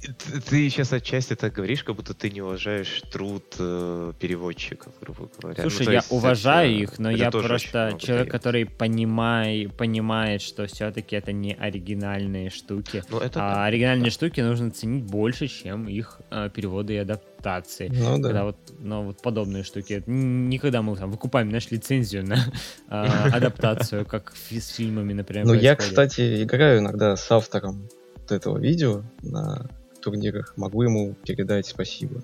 [0.03, 5.29] Ты, ты сейчас отчасти так говоришь, как будто ты не уважаешь труд э, переводчиков, грубо
[5.41, 5.63] говоря.
[5.63, 8.31] Ну, Слушай, то я есть уважаю это- их, но это я просто человек, дает.
[8.33, 13.05] который понимай, понимает, что все-таки это не оригинальные штуки.
[13.11, 13.65] Ну, это А да.
[13.67, 17.89] оригинальные штуки нужно ценить больше, чем их э, переводы и адаптации.
[17.95, 18.45] Ну Когда да.
[18.45, 20.03] вот, ну, вот подобные штуки.
[20.07, 22.41] Никогда мы там выкупаем, знаешь, лицензию на э,
[23.33, 25.47] адаптацию, как с фильмами, например.
[25.47, 27.89] Ну, я, кстати, играю иногда с автором
[28.29, 29.69] этого видео на
[30.03, 30.55] турнирах.
[30.57, 32.23] Могу ему передать спасибо.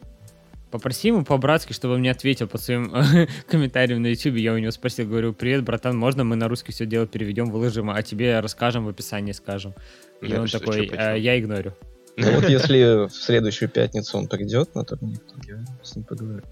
[0.71, 2.93] Попроси ему по-братски, чтобы он мне ответил под своим
[3.49, 4.37] комментарием на YouTube.
[4.37, 7.89] Я у него спросил, говорю, привет, братан, можно мы на русский все дело переведем, выложим,
[7.89, 9.73] а тебе расскажем в описании, скажем.
[10.21, 11.73] И Да, он что- такой, чё, «Э, я игнорю.
[12.19, 16.43] Ну вот если в следующую пятницу он придет на турнир, то я с ним поговорю.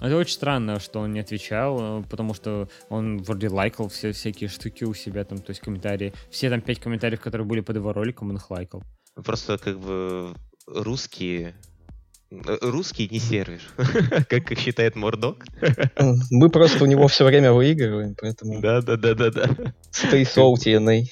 [0.00, 4.82] Это очень странно, что он не отвечал, потому что он вроде лайкал все всякие штуки
[4.84, 6.12] у себя там, то есть комментарии.
[6.28, 8.82] Все там пять комментариев, которые были под его роликом, он их лайкал.
[9.14, 10.34] Просто как бы
[10.66, 11.54] русские...
[12.30, 13.62] э, Русский не сервис,
[14.28, 15.44] как считает Мордок.
[16.30, 19.74] Мы просто у него все время выигрываем, поэтому Да-да-да-да-да.
[19.92, 21.04] stay salty, NA.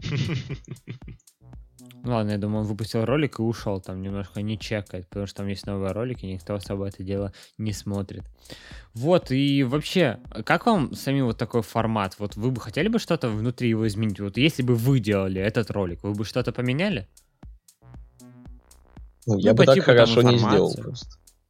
[2.04, 5.38] Ну ладно, я думаю, он выпустил ролик и ушел, там немножко не чекает, потому что
[5.38, 8.22] там есть новые ролики, никто особо это дело не смотрит.
[8.94, 12.14] Вот, и вообще, как вам сами вот такой формат?
[12.18, 14.20] Вот вы бы хотели бы что-то внутри его изменить?
[14.20, 17.08] Вот если бы вы делали этот ролик, вы бы что-то поменяли?
[19.28, 21.06] Ну, я Ну, бы по так хорошо не сделал просто.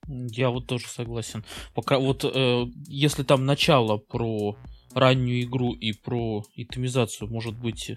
[0.09, 1.45] Я вот тоже согласен.
[1.75, 4.57] Пока вот э, если там начало про
[4.93, 7.95] раннюю игру и про итемизацию, может быть, э,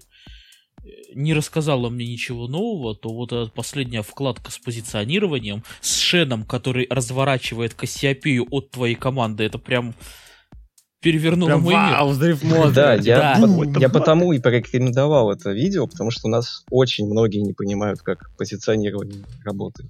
[1.15, 6.85] не рассказала мне ничего нового, то вот эта последняя вкладка с позиционированием, с Шеном, который
[6.89, 9.95] разворачивает Кассиопею от твоей команды, это прям
[11.01, 11.83] перевернуло Прям мой мир.
[11.83, 12.71] вау, взрыв мозга.
[12.73, 13.47] Да, я, Да.
[13.47, 18.01] по- я потому и порекомендовал это видео, потому что у нас очень многие не понимают,
[18.01, 19.89] как позиционирование работает.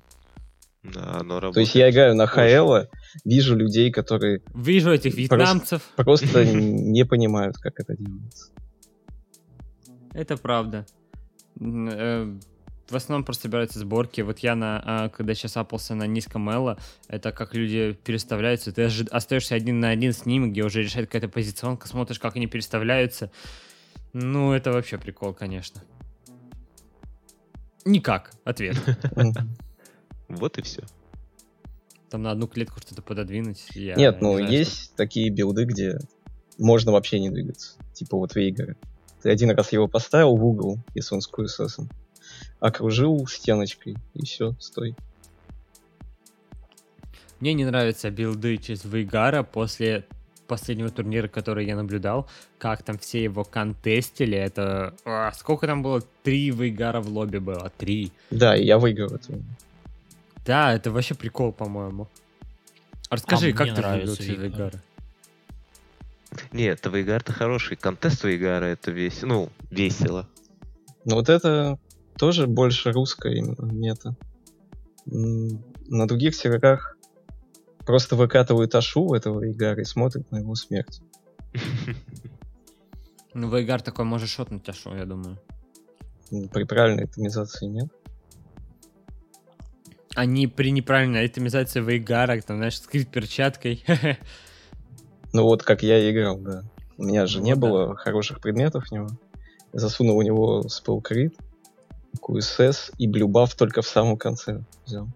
[0.84, 1.94] Да, оно То есть я работает.
[1.94, 2.26] играю на.
[2.26, 2.88] ХЛ,
[3.24, 5.82] вижу людей, которые Вижу этих вьетнамцев.
[5.96, 8.48] просто не понимают, как это делается.
[10.14, 10.86] Это правда.
[12.92, 14.20] В основном просто собираются сборки.
[14.20, 16.78] Вот я, на, а, когда сейчас апался на низком эло,
[17.08, 18.74] это как люди переставляются.
[18.74, 22.48] Ты остаешься один на один с ними, где уже решает какая-то позиционка, смотришь, как они
[22.48, 23.32] переставляются.
[24.12, 25.82] Ну, это вообще прикол, конечно.
[27.86, 28.76] Никак, ответ.
[30.28, 30.84] Вот и все.
[32.10, 33.68] Там на одну клетку что-то пододвинуть.
[33.74, 35.98] я Нет, не ну знаю, есть такие билды, где
[36.58, 37.78] можно вообще не двигаться.
[37.94, 38.78] Типа вот Вейгара.
[39.22, 41.86] Ты один раз его поставил в угол, если он с QSS,
[42.62, 44.96] окружил стеночкой, и все, стой.
[47.42, 50.06] Мне не нравятся билды через Вейгара после
[50.48, 54.94] последнего турнира, который я наблюдал, как там все его контестили, это...
[55.06, 56.02] а, сколько там было?
[56.24, 58.12] Три Вейгара в лобби было, три.
[58.30, 59.34] Да, и я выиграл это.
[60.46, 62.08] Да, это вообще прикол, по-моему.
[63.10, 64.60] Расскажи, А как ты нравится выиграл через Вейгар.
[64.60, 64.84] Вейгара?
[66.52, 67.76] Нет, Вейгар-то хороший.
[67.76, 69.28] Контест Вейгара это весело.
[69.28, 70.28] Ну, весело.
[71.06, 71.80] Но вот это
[72.18, 74.16] тоже больше русская именно мета.
[75.06, 76.98] На других серверах
[77.86, 81.02] просто выкатывают ашу этого Вейгара и смотрят на его смерть.
[83.34, 85.40] Ну, Вейгар такой может шотнуть Ашу, я думаю.
[86.52, 87.88] При правильной оптимизации нет.
[90.16, 93.84] Они при неправильной оптимизации Вейгара, там, знаешь, скрипт перчаткой.
[95.34, 96.64] Ну вот как я и играл, да.
[96.98, 97.62] У меня же Ну не да.
[97.62, 99.08] было хороших предметов в него.
[99.72, 101.38] Я засунул у него спел крит,
[102.20, 105.08] QSS и блюбаф только в самом конце взял.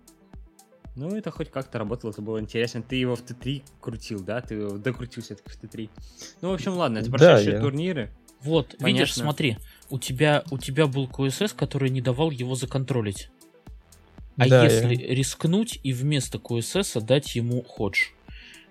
[0.95, 2.81] Ну, это хоть как-то работало, это было интересно.
[2.81, 4.39] Ты его в Т3 крутил, да?
[4.41, 5.89] Ты его докрутил все-таки в Т3.
[6.41, 8.11] Ну, в общем, ладно, это Да, прошедшие я- турниры.
[8.41, 9.23] Вот, видишь, Понятно.
[9.23, 9.57] смотри,
[9.89, 13.29] у тебя, у тебя был QSS, который не давал его законтролить.
[14.37, 18.09] А Да, если я- рискнуть и вместо QSS дать ему ходж?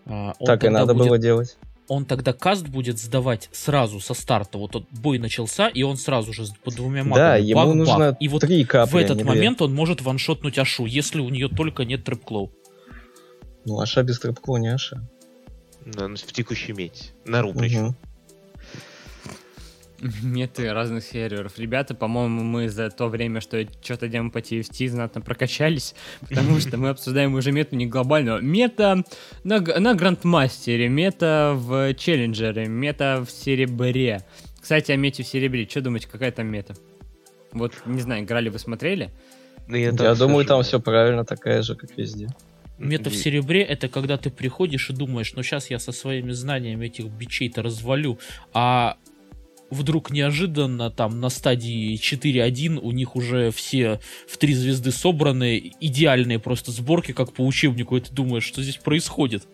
[0.06, 1.56] а, он Так и надо будет- было делать.
[1.86, 4.56] Он тогда каст будет сдавать сразу со старта.
[4.58, 7.14] Вот тот бой начался, и он сразу же с- по двумя магами.
[7.16, 7.76] Да, ему бах-бах.
[7.76, 9.32] нужно И вот три капли, в этот не две.
[9.34, 12.50] момент он может ваншотнуть Ашу, если у нее только нет трэп-клоу.
[13.66, 15.06] Ну, Аша без трэпкла не Аша.
[15.84, 17.12] Да, ну, в текущей мете.
[17.26, 17.94] На ру причем.
[20.22, 21.58] Меты разных серверов.
[21.58, 26.76] Ребята, по-моему, мы за то время, что что-то делаем по TFT, знатно прокачались, потому что
[26.76, 28.42] мы обсуждаем уже мету не глобальную.
[28.42, 29.02] Мета
[29.44, 34.22] на, на Грандмастере, мета в Челленджере, мета в Серебре.
[34.60, 35.66] Кстати, о мете в Серебре.
[35.66, 36.74] Что думаете, какая там мета?
[37.52, 39.10] Вот, не знаю, играли вы, смотрели?
[39.68, 42.28] Ну, Я так думаю, там все правильно, такая же, как везде.
[42.76, 46.86] Мета в серебре это когда ты приходишь и думаешь, ну сейчас я со своими знаниями
[46.86, 48.18] этих бичей-то развалю,
[48.52, 48.96] а
[49.70, 56.38] вдруг неожиданно там на стадии 4.1 у них уже все в три звезды собраны, идеальные
[56.38, 59.44] просто сборки, как по учебнику, и ты думаешь, что здесь происходит?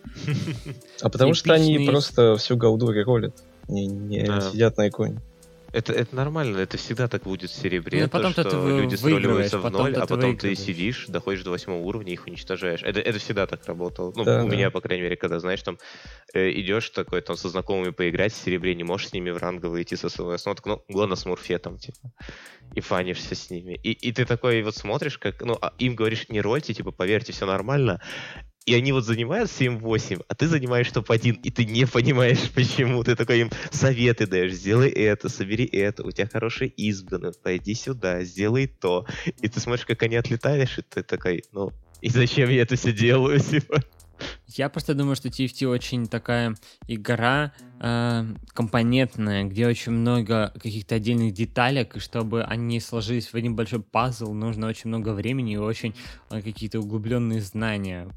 [1.01, 3.35] А потому что они просто всю голду ролят,
[3.67, 5.21] не, сидят на иконе.
[5.73, 8.95] Это, это нормально, это всегда так будет в серебре, Ну, то, потом-то что ты люди
[8.95, 12.83] сроливаются в ноль, а потом ты сидишь, доходишь до восьмого уровня, их уничтожаешь.
[12.83, 14.11] Это, это всегда так работало.
[14.15, 14.55] Ну, Да, у да.
[14.55, 15.77] меня, по крайней мере, когда, знаешь, там
[16.33, 19.83] э, идешь такой, там, со знакомыми поиграть в серебре, не можешь с ними в ранговый
[19.83, 22.11] идти со своего ну, так, ну, главное, с Мурфетом, типа,
[22.73, 23.79] и фанишься с ними.
[23.81, 27.31] И, и ты такой вот смотришь, как, ну, а им говоришь, не рольте, типа, поверьте,
[27.31, 28.01] все нормально,
[28.65, 33.03] и они вот занимают 7-8, а ты занимаешь топ-1, и ты не понимаешь, почему.
[33.03, 38.23] Ты такой им советы даешь, сделай это, собери это, у тебя хорошие избраны, пойди сюда,
[38.23, 39.05] сделай то.
[39.41, 41.71] И ты смотришь, как они отлетаешь, и ты такой, ну,
[42.01, 43.83] и зачем я это все делаю, типа?
[44.47, 46.55] Я просто думаю, что TFT очень такая
[46.87, 53.55] игра э, компонентная, где очень много каких-то отдельных деталек, и чтобы они сложились в один
[53.55, 55.95] большой пазл, нужно очень много времени и очень
[56.29, 58.09] э, какие-то углубленные знания,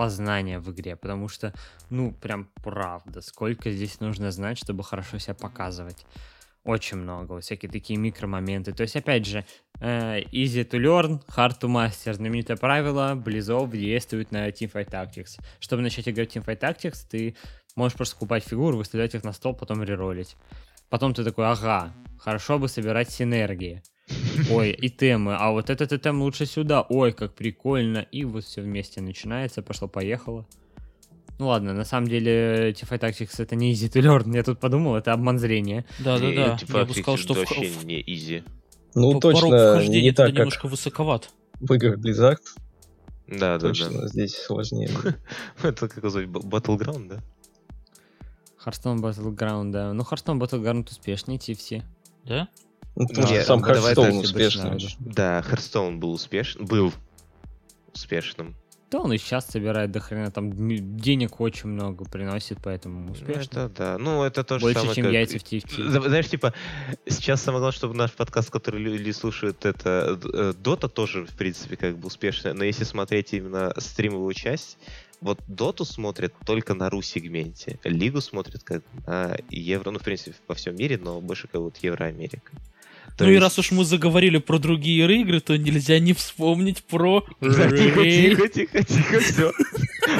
[0.00, 1.52] познания в игре, потому что,
[1.90, 6.06] ну, прям правда, сколько здесь нужно знать, чтобы хорошо себя показывать.
[6.64, 8.72] Очень много, вот всякие такие микромоменты.
[8.72, 9.44] То есть, опять же,
[9.78, 12.14] э, easy to learn, hard to master.
[12.14, 15.38] Знаменитое правило Близов действует на Teamfight Tactics.
[15.58, 17.36] Чтобы начать играть в Teamfight Tactics, ты
[17.76, 20.34] можешь просто скупать фигуры, выставлять их на стол, потом реролить.
[20.88, 23.82] Потом ты такой, ага, хорошо бы собирать синергии.
[24.50, 26.82] Ой, и темы, а вот этот тем лучше сюда.
[26.82, 27.98] Ой, как прикольно.
[27.98, 30.46] И вот все вместе начинается, пошло-поехало.
[31.38, 34.34] Ну ладно, на самом деле Teamfight Tactics это не easy to learn.
[34.34, 35.84] Я тут подумал, это обман зрения.
[35.98, 38.42] Да-да-да, типа, я бы сказал, что в, вообще в- не изи.
[38.94, 41.30] Ну, по- порог точно вхождения не туда так, как немножко высоковат.
[41.60, 42.38] в играх Blizzard.
[43.28, 43.68] Да, да, да.
[43.68, 44.90] Точно, здесь сложнее.
[45.62, 47.20] Это как назвать, Battleground, да?
[48.64, 49.92] Hearthstone Battleground, да.
[49.92, 51.82] Ну, Hearthstone Battleground успешнее TFT.
[52.24, 52.48] Да?
[53.00, 54.94] Ну, потому Не, что сам ну, так, успешный.
[54.98, 56.66] Да, Hearthstone был успешным.
[56.66, 56.92] Был
[57.94, 58.54] успешным.
[58.90, 60.52] Да, он и сейчас собирает до хрена, там
[60.98, 63.40] денег очень много приносит, поэтому Ну, успешно.
[63.40, 63.98] Это да.
[63.98, 65.88] Ну, это то же Больше, самое, чем как- яйца в TFT.
[65.88, 66.52] Зна- Знаешь, типа,
[67.08, 71.76] сейчас самое главное, чтобы наш подкаст, который люди слушают, это э, Дота тоже, в принципе,
[71.76, 72.52] как бы успешная.
[72.52, 74.76] Но если смотреть именно стримовую часть,
[75.22, 77.78] вот Доту смотрят только на ру-сегменте.
[77.84, 81.76] Лигу смотрят как на евро, ну, в принципе, во всем мире, но больше как вот
[81.78, 82.52] Евроамерика.
[83.20, 86.82] То ну и есть- раз уж мы заговорили про другие игры, то нельзя не вспомнить
[86.82, 89.52] про Тихо, тихо, тихо, тихо, все.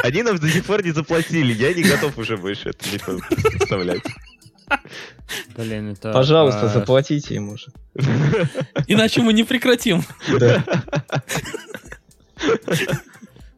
[0.02, 4.02] Они нам до сих пор не заплатили, я не готов уже больше это не представлять.
[5.56, 6.12] Блин, это...
[6.12, 7.68] Пожалуйста, а, заплатите ему же.
[8.86, 10.04] Иначе мы не прекратим.
[10.38, 10.62] Да.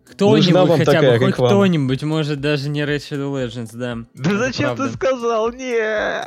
[0.04, 3.96] Кто-нибудь хотя такая бы, хоть кто-нибудь, может даже не Shadow Legends, да.
[4.14, 4.86] Да Это зачем правда.
[4.86, 5.50] ты сказал?
[5.50, 6.24] Нет!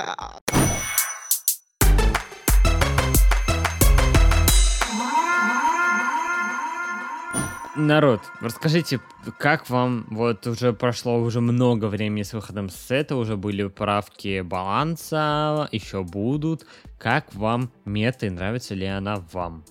[7.78, 9.02] Народ, расскажите,
[9.38, 15.68] как вам, вот уже прошло уже много времени с выходом сета, уже были правки баланса,
[15.74, 16.66] еще будут.
[16.98, 19.66] Как вам мета и нравится ли она вам?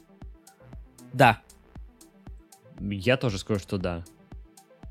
[1.14, 1.40] Да.
[2.78, 4.04] Я тоже скажу, что да.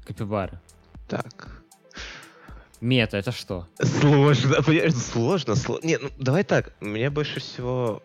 [0.08, 0.60] Капибара.
[1.08, 1.62] Так.
[2.82, 3.68] Мета, это что?
[3.80, 5.86] Сложно, понимаешь, сложно, сложно.
[5.86, 8.02] Не, ну давай так, мне больше всего,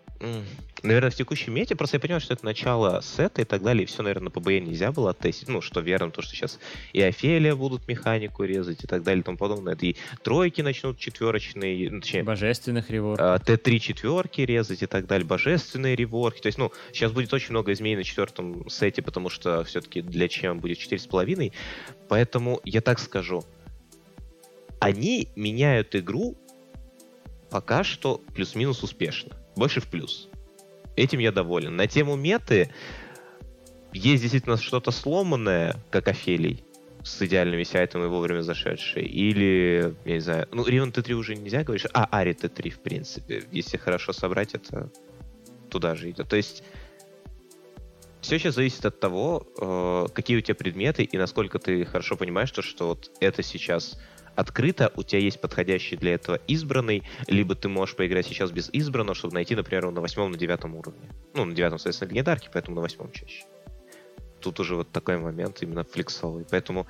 [0.83, 3.87] наверное, в текущей мете, просто я понимаю, что это начало сета и так далее, и
[3.87, 6.59] все, наверное, на ПБЕ нельзя было оттестить, ну, что верно, то, что сейчас
[6.92, 10.98] и Офелия будут механику резать и так далее и тому подобное, это и тройки начнут
[10.98, 13.20] четверочные, ну, точнее, Божественных реворд.
[13.20, 16.40] а, Т3 четверки резать и так далее, божественные реворки.
[16.40, 20.28] То есть, ну, сейчас будет очень много изменений на четвертом сете, потому что все-таки для
[20.28, 21.52] чем будет 4,5.
[22.09, 23.44] Поэтому я так скажу.
[24.81, 26.37] Они меняют игру
[27.50, 29.37] пока что плюс-минус успешно.
[29.59, 30.29] Больше в плюс.
[30.94, 31.75] Этим я доволен.
[31.75, 32.71] На тему меты
[33.92, 36.64] есть действительно что-то сломанное, как Офелий,
[37.03, 39.05] с идеальными сайтами вовремя зашедшие.
[39.05, 43.42] Или, я не знаю, ну, Рион Т3 уже нельзя говорить, а, Ари Т3, в принципе.
[43.51, 44.92] Если хорошо собрать, это
[45.71, 46.29] туда же идет.
[46.29, 46.62] То есть
[48.21, 52.51] все сейчас зависит от того, э, какие у тебя предметы и насколько ты хорошо понимаешь
[52.53, 53.99] то, что вот это сейчас
[54.38, 59.16] открыто, у тебя есть подходящий для этого избранный, либо ты можешь поиграть сейчас без избранного,
[59.16, 61.11] чтобы найти, например, его на восьмом, на девятом уровне.
[61.35, 63.44] Ну, на девятом, соответственно, легендарки, поэтому на восьмом чаще.
[64.40, 66.46] Тут уже вот такой момент именно флексовый.
[66.48, 66.87] Поэтому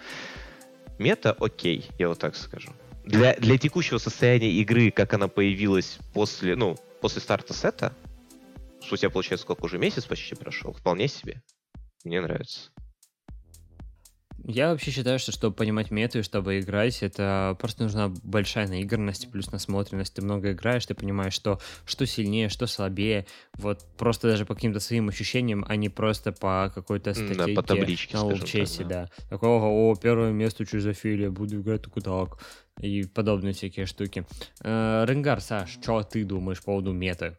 [0.99, 2.71] мета окей, я вот так скажу.
[3.07, 7.95] Для, для текущего состояния игры, как она появилась после, ну, после старта сета,
[8.83, 11.43] спустя, получается, сколько уже месяц почти прошел, вполне себе.
[12.05, 12.71] Мне нравится.
[14.45, 19.31] Я вообще считаю, что чтобы понимать мету и чтобы играть, это просто нужна большая наигранность
[19.31, 20.15] плюс насмотренность.
[20.15, 23.27] Ты много играешь, ты понимаешь, что, что сильнее, что слабее.
[23.59, 27.55] Вот просто даже по каким-то своим ощущениям, а не просто по какой-то М, да, статейке
[27.55, 28.85] по табличке, на так, да.
[28.85, 29.11] да.
[29.29, 32.39] Такого, о, первое место чужофилия, буду играть только так.
[32.81, 34.25] И подобные всякие штуки.
[34.63, 37.35] Э, Ренгар, Саш, что ты думаешь по поводу меты?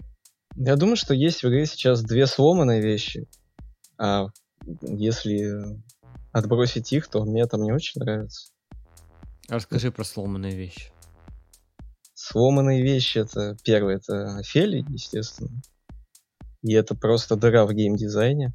[0.55, 3.27] Я думаю, что есть в игре сейчас две сломанные вещи.
[3.97, 4.27] А
[4.81, 5.79] если
[6.31, 8.51] отбросить их, то мне там не очень нравится.
[9.47, 10.91] Расскажи про сломанные вещи.
[12.13, 15.61] Сломанные вещи это первое, это Офелий, естественно.
[16.61, 18.53] И это просто дыра в геймдизайне,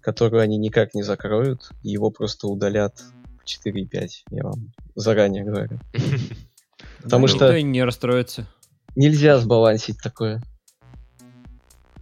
[0.00, 1.70] которую они никак не закроют.
[1.82, 3.02] Его просто удалят
[3.40, 5.80] в 4.5, я вам заранее говорю.
[7.02, 8.46] Потому что- не расстроится.
[8.94, 10.42] Нельзя сбалансить такое.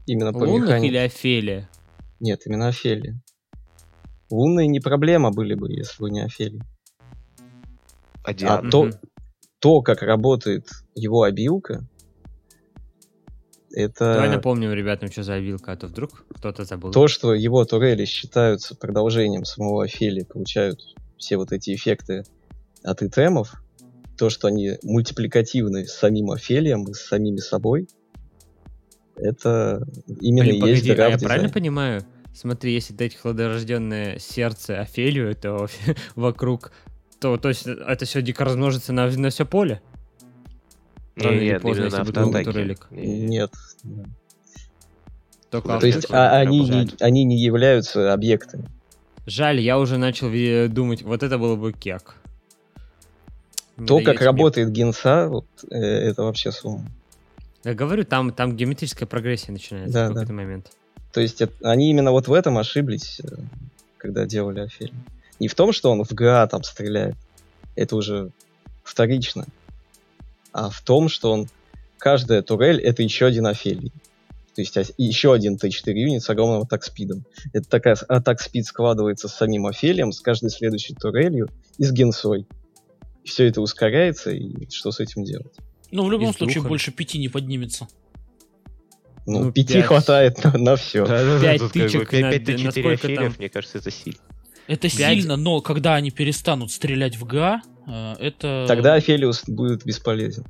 [0.07, 1.69] Именно по Лунных или Офелия?
[2.21, 3.21] Нет, именно Офелия.
[4.35, 6.65] Лунные не проблема были бы, если бы не Офелия.
[8.25, 8.91] А А то,
[9.61, 11.87] то, как работает его обилка,
[13.73, 16.91] это Давай напомним ребятам, что за вилка, а то вдруг кто-то забыл.
[16.93, 20.81] то, что его турели считаются продолжением самого Офелии, получают
[21.19, 22.25] все вот эти эффекты
[22.83, 23.63] от итемов,
[24.17, 27.89] то, что они мультипликативны с самим Офелием и с самими собой,
[29.17, 29.87] это
[30.21, 32.05] именно Блин, и есть погоди, а я правильно понимаю?
[32.35, 35.69] Смотри, если дать хладорожденное сердце Офелию, то
[36.17, 36.73] вокруг,
[37.21, 39.81] то, то есть это все дико размножится на, на все поле?
[41.17, 42.05] Рано или Нет, поздно, именно если будет.
[42.91, 43.53] Нет.
[45.49, 48.69] Только То есть а- они, не, они не являются объектами.
[49.27, 50.29] Жаль, я уже начал
[50.69, 52.17] думать, вот это было бы кек.
[53.77, 54.27] То, даю как тебе.
[54.27, 56.89] работает генса, вот, э, это вообще слом.
[57.63, 60.15] Я говорю, там, там геометрическая прогрессия начинается Да, в да.
[60.15, 60.71] какой-то момент.
[61.15, 63.29] То есть это- они именно вот в этом ошиблись, э,
[63.99, 64.97] когда делали Офелию.
[65.41, 67.15] Не в том, что он в ГА там стреляет,
[67.77, 68.31] это уже
[68.83, 69.47] вторично,
[70.53, 71.49] а в том, что он
[71.99, 73.93] каждая турель это еще один Офелий.
[74.55, 77.25] То есть ос- еще один Т4 юнит с огромным атак спидом.
[77.53, 81.49] Это такая атак спид складывается с самим Офелием, с каждой следующей турелью
[81.79, 82.47] и с генсой.
[83.25, 85.53] Все это ускоряется, и что с этим делать?
[85.91, 86.69] Ну, в любом И случае, духами.
[86.69, 87.89] больше пяти не поднимется.
[89.27, 89.87] Ну, Ну, пяти пять.
[89.87, 91.07] хватает на, на все.
[91.07, 92.31] Пять тычек на-
[92.65, 93.35] на сколько там?
[93.39, 94.19] мне кажется, это сильно.
[94.67, 95.19] Это Пять.
[95.19, 98.65] сильно, но когда они перестанут стрелять в ГА, э, это...
[98.69, 100.45] Тогда Офелиус будет бесполезен.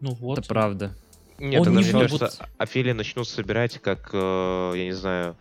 [0.00, 0.38] Ну вот.
[0.38, 0.94] Это правда.
[1.38, 5.36] Нет, Он тогда, не мне будет- кажется, Офелия начнут собирать как, э, я не знаю,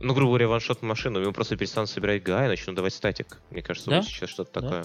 [0.00, 3.38] ну, грубо говоря, ваншот машину, ему просто перестанут собирать ГА и начнут давать статик.
[3.50, 3.96] Мне кажется, Да?
[3.96, 4.60] вот сейчас что-то Да.
[4.60, 4.84] такое.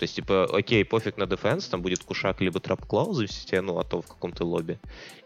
[0.00, 3.78] То есть, типа, окей, пофиг на дефенс, там будет кушак либо трап клау зависите, ну,
[3.78, 4.78] а то в каком-то лобби.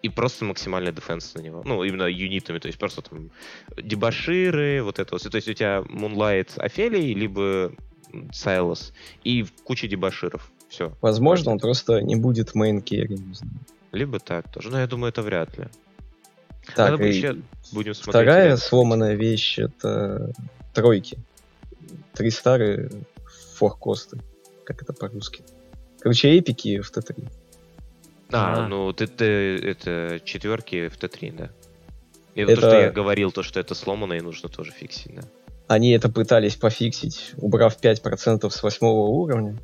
[0.02, 1.62] И просто максимальный defense на него.
[1.64, 3.30] Ну, именно юнитами, то есть просто там
[3.76, 5.22] дебоширы, вот это вот.
[5.22, 7.70] То есть у тебя Moonlight Афелий, либо
[8.32, 10.50] Сайлас, и куча дебоширов.
[10.68, 10.92] Все.
[11.00, 13.16] Возможно, он просто не будет main carry.
[13.92, 14.70] Либо так тоже.
[14.70, 15.68] Но я думаю, это вряд ли.
[16.74, 17.36] Так, Надо и еще
[17.70, 18.24] будем смотреть.
[18.24, 18.56] вторая реально.
[18.56, 20.32] сломанная вещь это
[20.72, 21.16] тройки.
[22.12, 22.90] Три star
[23.54, 24.18] овые four-cost ы.
[24.64, 25.42] Как это по-русски?
[26.00, 27.28] Короче, эпики в Т3.
[28.32, 28.68] А, А.
[28.68, 31.50] ну ты, ты это четверки в Т3, да.
[32.34, 35.22] И Это- то, что я говорил, то, что это сломано, и нужно тоже фиксить, да.
[35.66, 39.58] Они это пытались пофиксить, убрав 5% с восьмого уровня.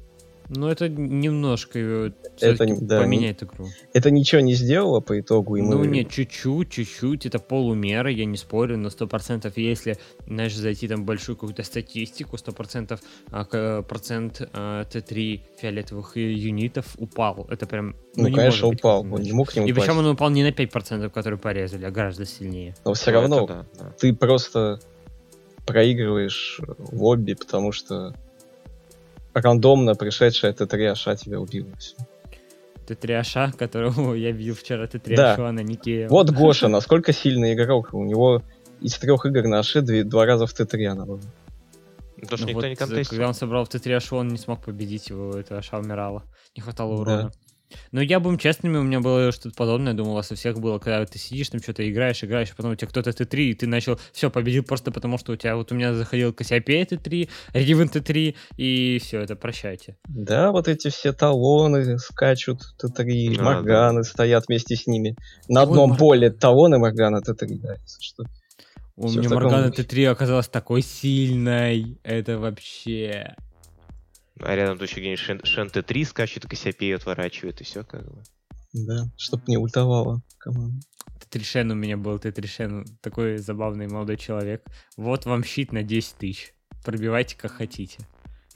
[0.53, 3.69] Ну, это немножко э, Это не- да, поменяет игру.
[3.93, 5.55] Это ничего не сделало по итогу.
[5.55, 5.77] И мы...
[5.77, 9.97] Ну, нет, чуть-чуть, чуть-чуть, это полумера, я не спорю, но сто процентов, если,
[10.27, 16.33] знаешь, зайти там большую какую-то статистику, сто процентов а, к- процент а, Т3 фиолетовых э,
[16.33, 17.47] юнитов упал.
[17.49, 19.03] Это прям, Ну, не конечно, быть упал.
[19.03, 19.87] Он не мог не И упасть.
[19.87, 22.75] причем он упал не на 5%, которые порезали, а гораздо сильнее.
[22.85, 23.91] Но все Ну, равно это да, да.
[24.01, 24.81] ты просто
[25.65, 28.15] проигрываешь лобби, потому что
[29.35, 31.69] рандомно пришедшая Т3 Аша тебя убила.
[31.79, 31.97] всё.
[32.87, 35.53] Т3 Аша, которого я видел вчера, Т3 Да.
[35.53, 36.09] На Нике.
[36.09, 37.95] Вот Гоша, насколько сильный игрок.
[37.95, 38.43] У него
[38.81, 41.21] из трех игр на Аше две- два раза в Т3 она была.
[42.17, 43.11] Ну, Потому что Ну никто вот, не э, контестил.
[43.11, 46.23] Когда он собрал в Т3 Ашу, он не смог победить его, это Аша умирала.
[46.57, 47.31] Не хватало Да.
[47.93, 50.79] Но я будем честными, у меня было что-то подобное, думал, у вас у всех было,
[50.79, 53.67] когда ты сидишь там что-то играешь, играешь, а потом у тебя кто-то Т3, и ты
[53.67, 57.89] начал, все, победил просто потому, что у тебя, вот у меня заходил Кассиопея Т3, Ривен
[57.89, 59.97] Т3, и все, это прощайте.
[60.09, 65.17] Да, вот эти все талоны скачут Т3, Да, Морганы стоят вместе с ними.
[65.49, 68.25] На Ой, одном Мор- поле талоны Моргана Т3, да, если что.
[68.97, 69.83] У Всё в меня Моргана духе.
[69.83, 73.35] Т3 оказалась такой сильной, это вообще...
[74.43, 78.23] А рядом тут еще где-нибудь Шен, Шен Т3 скачет, Кассиопею отворачивает, и все как бы.
[78.73, 80.81] Да, чтоб не ультовала команда.
[81.19, 84.65] Т3 Шен у меня был, Т3 Шен, такой забавный молодой человек.
[84.97, 86.55] Вот вам щит на 10 тысяч.
[86.85, 87.99] пробивайте как хотите.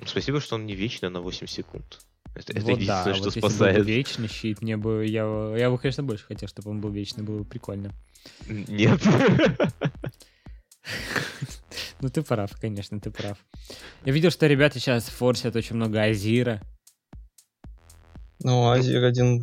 [0.05, 2.01] Спасибо, что он не вечно на 8 секунд.
[2.35, 3.87] Это, это вот единственное, да, что вот если бы спасает.
[3.87, 5.23] вечный щит, мне бы, я,
[5.57, 7.93] я бы, конечно, больше хотел, чтобы он был вечный, было бы прикольно.
[8.49, 9.01] Нет.
[12.01, 13.39] Ну ты прав, конечно, ты прав.
[14.05, 16.61] Я видел, что ребята сейчас форсят очень много Азира.
[18.41, 19.43] Ну, Азир один,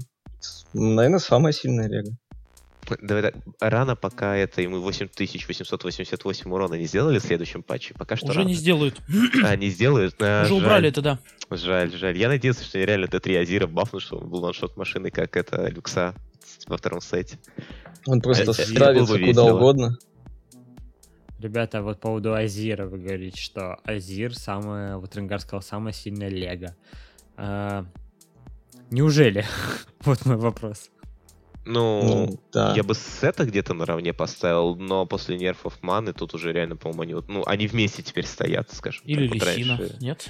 [0.74, 2.16] наверное, самая сильная лего.
[3.02, 7.94] Давай так, рано пока это ему 8888 урона не сделали в следующем патче.
[7.94, 8.50] Пока что Уже рано.
[8.50, 9.00] не сделают.
[9.44, 10.16] А, не сделают?
[10.20, 10.58] А, Уже жаль.
[10.64, 11.20] убрали это, да.
[11.50, 12.18] Жаль, жаль.
[12.18, 16.16] Я надеялся, что реально Т3 Азира бафнут, что он был ваншот машины, как это Люкса
[16.68, 17.40] во втором сете.
[18.08, 19.54] Он просто было бы куда весело.
[19.56, 19.98] угодно.
[21.42, 26.30] Ребята, вот по поводу Азира вы говорите, что Азир самая, вот Ренгар сказал, самая сильная
[26.30, 26.76] лего.
[27.36, 27.86] А,
[28.92, 29.44] неужели?
[30.02, 30.92] вот мой вопрос.
[31.66, 32.74] Ну, Ну, да.
[32.76, 37.14] я бы сета где-то наравне поставил, но после нерфов маны тут уже реально, по-моему, они
[37.16, 39.04] вот, ну, они вместе теперь стоят, скажем.
[39.06, 39.78] Или так, вот Лисина.
[39.78, 39.98] раньше.
[40.00, 40.30] Нет?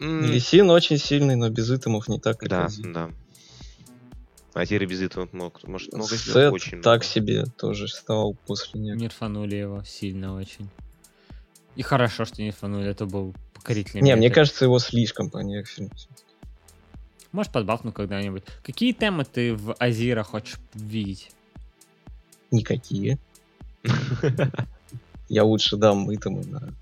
[0.00, 2.92] М, Лисин очень сильный, но без итемов не так, как Да, Азир.
[2.92, 3.10] да.
[4.54, 7.04] Азир и без этого мог, может, много сделать Сет очень так много.
[7.04, 8.96] себе тоже стал после него.
[8.96, 10.68] Нерфанули его сильно очень.
[11.74, 14.34] И хорошо, что нерфанули, это был покорительный Не, мне метод.
[14.36, 15.90] кажется, его слишком понерфили.
[17.32, 18.44] Может, подбафну когда-нибудь.
[18.62, 21.32] Какие темы ты в Азира хочешь видеть?
[22.52, 23.18] Никакие.
[25.28, 26.72] Я лучше дам итемы на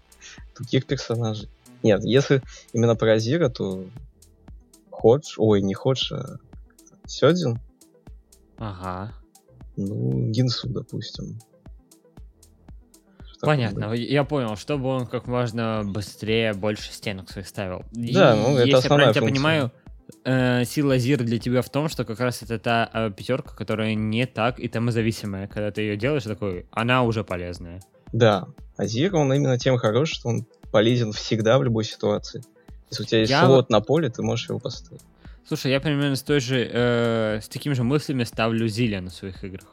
[0.54, 1.48] других персонажей.
[1.82, 2.42] Нет, если
[2.74, 3.86] именно про Азира, то
[4.90, 6.36] Ходж, ой, не Ходж, а
[7.12, 7.60] Сёдзин,
[8.56, 9.12] Ага.
[9.76, 11.38] ну, Гинсу, допустим.
[13.26, 13.98] Что Понятно, такое?
[13.98, 17.84] я понял, чтобы он как можно быстрее больше стенок своих ставил.
[17.92, 19.72] Да, ну, это Если я правильно тебя понимаю,
[20.24, 23.94] э, сила Зира для тебя в том, что как раз это та э, пятерка, которая
[23.94, 25.48] не так и зависимая.
[25.48, 27.82] Когда ты ее делаешь, такой, она уже полезная.
[28.12, 28.48] Да,
[28.78, 32.42] Азир, он именно тем хорош, что он полезен всегда в любой ситуации.
[32.90, 35.02] Если у тебя есть Я слот на поле, ты можешь его поставить.
[35.47, 39.43] Слушай, я примерно с той же, э, с такими же мыслями ставлю Зиля на своих
[39.45, 39.66] играх.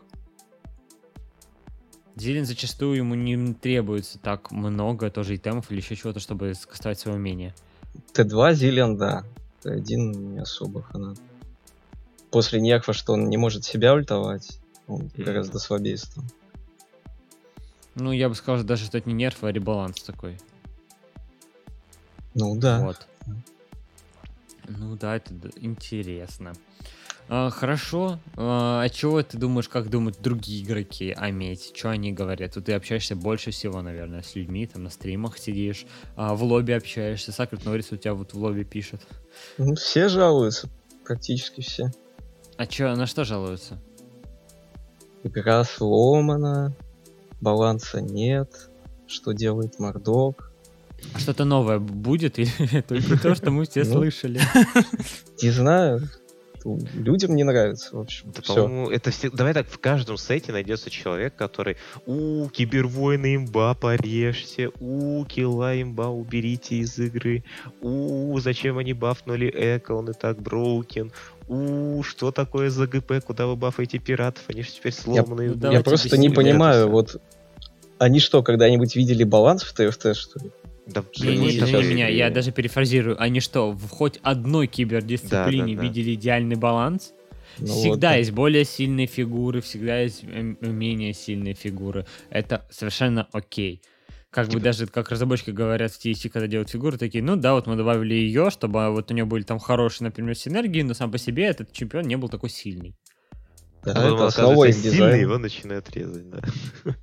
[2.15, 7.17] Зилин зачастую ему не требуется так много тоже итемов или еще чего-то, чтобы скастовать свое
[7.17, 7.55] умение.
[8.13, 9.24] Т2 Зилиан, да.
[9.63, 11.17] Т1 не особо фанат.
[12.30, 15.24] После нерфа, что он не может себя ультовать, он Мгм.
[15.24, 16.24] гораздо слабее стал.
[17.95, 20.38] Ну, я бы сказал даже, что это не нерф, а ребаланс такой.
[22.34, 22.80] Ну да.
[22.82, 23.07] Вот.
[24.78, 26.53] Ну да, это интересно.
[27.28, 28.20] А, хорошо.
[28.38, 31.74] А, а чего ты думаешь, как думают другие игроки о мете?
[31.76, 32.55] Что они говорят?
[32.55, 36.72] Вот ты общаешься больше всего, наверное, с людьми, там на стримах сидишь, а, в лобби
[36.72, 37.32] общаешься.
[37.32, 39.01] Сакрет Норрис у тебя вот в лобби пишет.
[39.57, 40.70] Ну, все жалуются,
[41.05, 41.91] практически все.
[42.57, 43.80] А чё, на что жалуются?
[45.24, 46.76] Игра сломана,
[47.41, 48.70] баланса нет,
[49.07, 50.48] что делает Мордок.
[51.13, 52.49] А что-то новое будет или
[52.89, 53.93] не то, что мы все Ну.
[53.93, 54.41] слышали?
[55.41, 56.01] Не знаю,
[56.65, 58.31] ну, людям не нравится, в общем.
[58.35, 58.53] Да, Все.
[58.53, 59.29] по-моему, это все...
[59.29, 66.09] Давай так, в каждом сете найдется человек, который у кибервойны имба, порежьте, у килла имба,
[66.09, 67.43] уберите из игры,
[67.81, 71.11] у зачем они бафнули эко, он и так броукен,
[71.47, 75.47] у что такое за ГП, куда вы бафаете пиратов, они же теперь сломанные.
[75.49, 75.59] ну, будут».
[75.59, 77.21] давайте Я просто не понимаю, вот
[77.99, 80.51] они что, когда-нибудь видели баланс в ТФТ, что ли?
[80.93, 83.21] Да, Не, не, извини даже- меня, я даже перефразирую.
[83.21, 85.87] Они что, в хоть одной кибердисциплине Да, да, да.
[85.87, 87.13] видели идеальный баланс?
[87.57, 88.15] Ну всегда вот, да.
[88.15, 92.05] есть более сильные фигуры, всегда есть менее сильные фигуры.
[92.29, 93.81] Это совершенно окей.
[94.29, 97.53] Как бы Типа- даже как разработчики говорят в TSC, когда делают фигуры, такие, ну да,
[97.53, 101.11] вот мы добавили ее, чтобы вот у нее были там хорошие, например, синергии, но сам
[101.11, 102.95] по себе этот чемпион не был такой сильный.
[103.83, 106.41] Да, А это он основой их сильный, его начинают резать, да.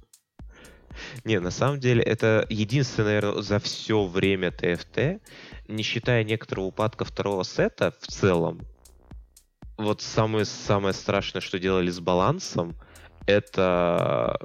[1.25, 5.21] Не, на самом деле, это единственное, наверное, за все время ТФТ,
[5.69, 8.61] не считая некоторого упадка второго сета в целом,
[9.77, 12.77] вот самое, самое страшное, что делали с балансом,
[13.27, 14.39] это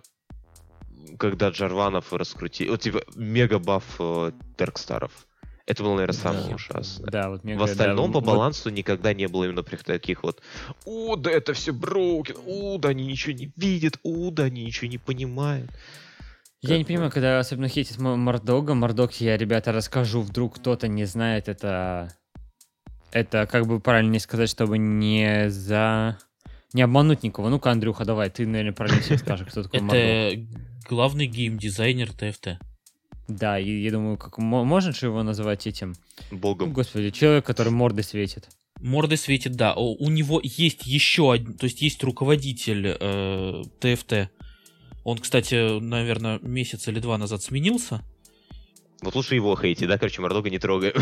[1.17, 4.31] когда Джарванов раскрутили, вот типа мега баф э.
[5.67, 6.55] Это было, наверное, самое Да.
[6.55, 7.09] ужасное.
[7.11, 10.23] Да, вот мне В говорят, да, остальном по вот- балансу никогда не было именно таких
[10.23, 10.41] вот
[10.85, 14.89] «О, да это все броукен, о, да они ничего не видят, о, да они ничего
[14.89, 15.69] не понимают».
[16.61, 18.75] Я не понимаю, когда особенно хейтит Мордога.
[18.75, 22.13] Мордог, я, ребята, расскажу, вдруг кто-то не знает, это...
[23.11, 26.17] Это как бы правильнее сказать, чтобы не за...
[26.73, 27.49] Не обмануть никого.
[27.49, 29.99] Ну-ка, Андрюха, давай, ты, наверное, правильно всем скажешь, кто такой Мордог.
[29.99, 30.45] Это
[30.87, 32.59] главный геймдизайнер ТФТ.
[33.27, 35.95] Да, и я думаю, как мо- можно же его называть этим?
[36.31, 36.73] Ну, Богом.
[36.73, 38.49] господи, человек, который мордой светит.
[38.79, 39.73] Мордой светит, да.
[39.75, 44.31] У него есть еще один, то есть есть руководитель э, ТФТ.
[45.03, 48.01] Он, кстати, наверное, месяц или два назад сменился.
[49.01, 50.93] Вот лучше его хейти, да, короче, Мордога не трогаем.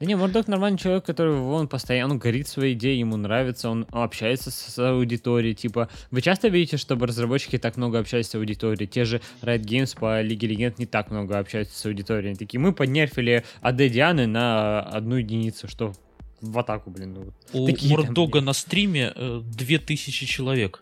[0.00, 4.50] Да не, Мордок нормальный человек, который он постоянно горит своей идеей, ему нравится, он общается
[4.50, 5.54] с, с аудиторией.
[5.54, 8.86] Типа, вы часто видите, чтобы разработчики так много общаются с аудиторией?
[8.86, 12.30] Те же Riot Games по Лиге Легенд не так много общаются с аудиторией.
[12.30, 15.92] Они такие, мы поднерфили АД Дианы на одну единицу, что
[16.40, 17.12] в атаку, блин.
[17.12, 18.44] Ну, У там, Мордога блин.
[18.46, 20.80] на стриме э, 2000 человек.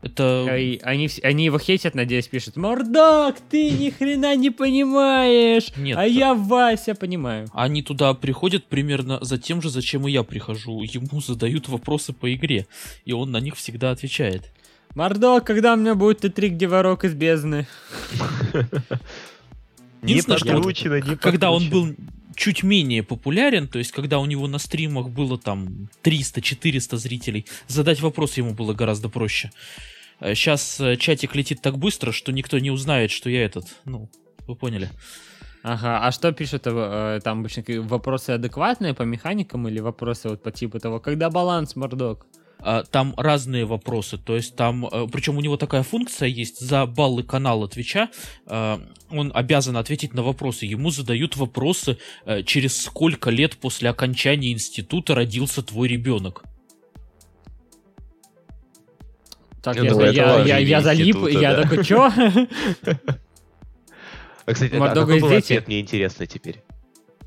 [0.00, 0.56] Это...
[0.56, 6.04] И они, они его хейтят, надеюсь, пишут, Мордок, ты ни хрена не понимаешь, Нет, а
[6.04, 7.48] я Вася понимаю.
[7.52, 10.82] Они туда приходят примерно за тем же, зачем и я прихожу.
[10.82, 12.66] Ему задают вопросы по игре,
[13.04, 14.52] и он на них всегда отвечает.
[14.94, 17.66] Мордок, когда у меня будет Т3, где ворок из бездны?
[20.02, 21.88] Не подкручено, не Когда он был
[22.38, 28.00] чуть менее популярен, то есть когда у него на стримах было там 300-400 зрителей, задать
[28.00, 29.50] вопрос ему было гораздо проще.
[30.20, 34.08] Сейчас чатик летит так быстро, что никто не узнает, что я этот, ну,
[34.46, 34.88] вы поняли.
[35.62, 40.52] Ага, а что пишут э, там обычно вопросы адекватные по механикам или вопросы вот по
[40.52, 42.26] типу того, когда баланс, Мордок?
[42.60, 47.22] А, Там разные вопросы, то есть там, причем у него такая функция есть, за баллы
[47.22, 48.08] канала Твича
[48.46, 48.78] э,
[49.10, 50.66] он обязан ответить на вопросы.
[50.66, 56.42] Ему задают вопросы, э, через сколько лет после окончания института родился твой ребенок.
[59.62, 61.62] Так, я, я, я, я для залип, я да.
[61.62, 62.12] такой, чё?
[64.46, 65.44] А, кстати, а Мордога какой из был дети?
[65.44, 66.62] ответ, мне интересно теперь.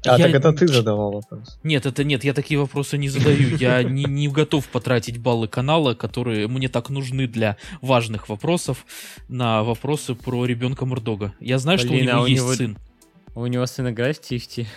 [0.05, 1.59] А, Я так это ты задавал вопрос.
[1.63, 3.55] Нет, это нет, я такие вопросы не задаю.
[3.57, 8.85] Я не, не готов потратить баллы канала, которые мне так нужны для важных вопросов,
[9.27, 11.33] на вопросы про ребенка Мурдога.
[11.39, 12.77] Я знаю, что у Блин, него а у есть него- сын.
[13.35, 14.67] У него сын играет в Тифти.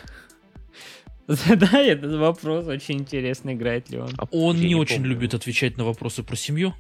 [1.27, 4.11] Задай этот вопрос, очень интересно, играет ли он.
[4.31, 5.11] Он я не, очень помню.
[5.11, 6.75] любит отвечать на вопросы про семью.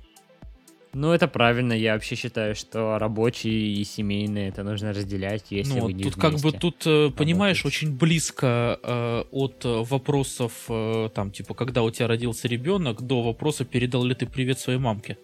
[0.95, 5.87] Ну, это правильно, я вообще считаю, что рабочие и семейные это нужно разделять, если ну,
[5.87, 7.87] вы не тут как бы тут, э, понимаешь, работаете.
[7.87, 13.23] очень близко э, от э, вопросов, э, там, типа, когда у тебя родился ребенок, до
[13.23, 15.19] вопроса, передал ли ты привет своей мамке.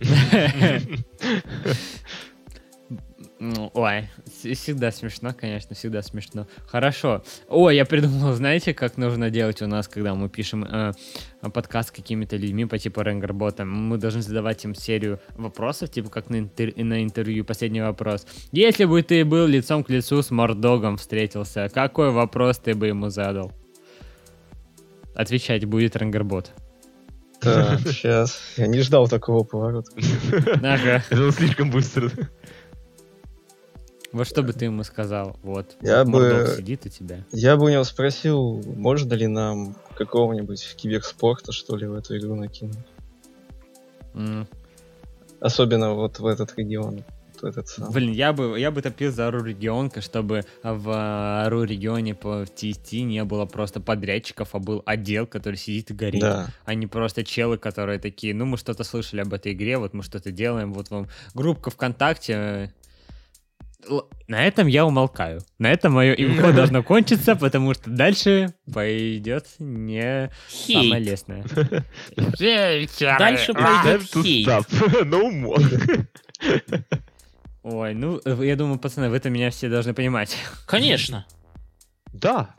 [3.40, 6.46] Ну, Ой, всегда смешно, конечно, всегда смешно.
[6.66, 7.24] Хорошо.
[7.48, 10.92] Ой, я придумал, знаете, как нужно делать у нас, когда мы пишем э,
[11.52, 13.64] подкаст с какими-то людьми по типу Ренгарбота?
[13.64, 17.44] Мы должны задавать им серию вопросов, типа как на, интер- на интервью.
[17.44, 18.24] Последний вопрос.
[18.52, 23.10] Если бы ты был лицом к лицу с Мордогом встретился, какой вопрос ты бы ему
[23.10, 23.52] задал?
[25.16, 26.52] Отвечать будет Ренгарбот.
[27.40, 28.38] Так, сейчас.
[28.56, 29.90] Я не ждал такого поворота.
[30.62, 31.04] Ага.
[31.10, 32.10] Это слишком быстро.
[34.14, 35.36] Вот что бы ты ему сказал?
[35.42, 35.74] Вот.
[35.82, 37.24] Я бы- сидит у тебя.
[37.32, 42.36] Я бы у него спросил, можно ли нам какого-нибудь киберспорта, что ли, в эту игру
[42.36, 42.78] накинуть.
[44.14, 44.46] М.
[45.40, 47.02] Особенно вот в этот регион.
[47.42, 47.90] В этот сам.
[47.90, 50.90] Блин, я бы, я бы топил за Ару регионка, чтобы в
[51.44, 56.20] Ару регионе по TST не было просто подрядчиков, а был отдел, который сидит и горит.
[56.20, 56.46] Да.
[56.64, 60.04] А не просто челы, которые такие, ну мы что-то слышали об этой игре, вот мы
[60.04, 62.72] что-то делаем, вот вам группка ВКонтакте.
[64.28, 65.40] На этом я умолкаю.
[65.58, 71.44] На этом мое инфо должно кончиться, потому что дальше пойдет не самое лестное.
[72.16, 74.48] Дальше пойдет Time to хейт.
[75.06, 76.06] No more.
[77.62, 80.36] Ой, ну, э, я думаю, пацаны, вы-то меня все должны понимать.
[80.66, 81.24] Конечно.
[82.12, 82.54] Да.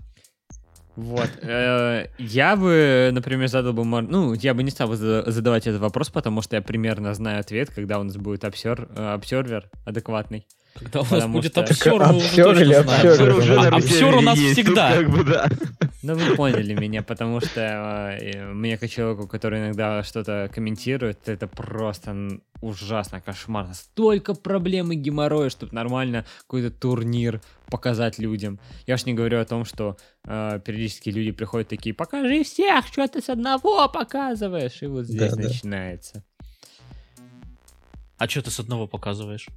[0.96, 1.30] Вот.
[1.44, 3.84] э, Я бы, например, задал бы...
[3.84, 7.70] мор- Ну, я бы не стал задавать этот вопрос, потому что я примерно знаю ответ,
[7.70, 10.48] когда у нас будет обсер- э, обсервер адекватный.
[10.78, 13.06] Когда у нас Потому будет что- обсер, мы уже точно знаем.
[13.08, 13.38] обсер?
[13.38, 14.92] Уже А у нас есть, всегда.
[14.94, 15.48] как бы, да.
[16.04, 17.62] Ну, вы поняли меня, потому что
[18.22, 23.74] э, мне, как человеку, который иногда что-то комментирует, это просто ужасно, кошмарно.
[23.74, 28.60] Столько проблем и геморроя, чтобы нормально какой-то турнир показать людям.
[28.86, 29.96] Я ж не говорю о том, что
[30.28, 34.82] э, периодически люди приходят такие, покажи всех, что ты с одного показываешь.
[34.82, 35.44] И вот здесь Да-да.
[35.48, 36.24] начинается.
[38.18, 39.48] А что ты с одного показываешь?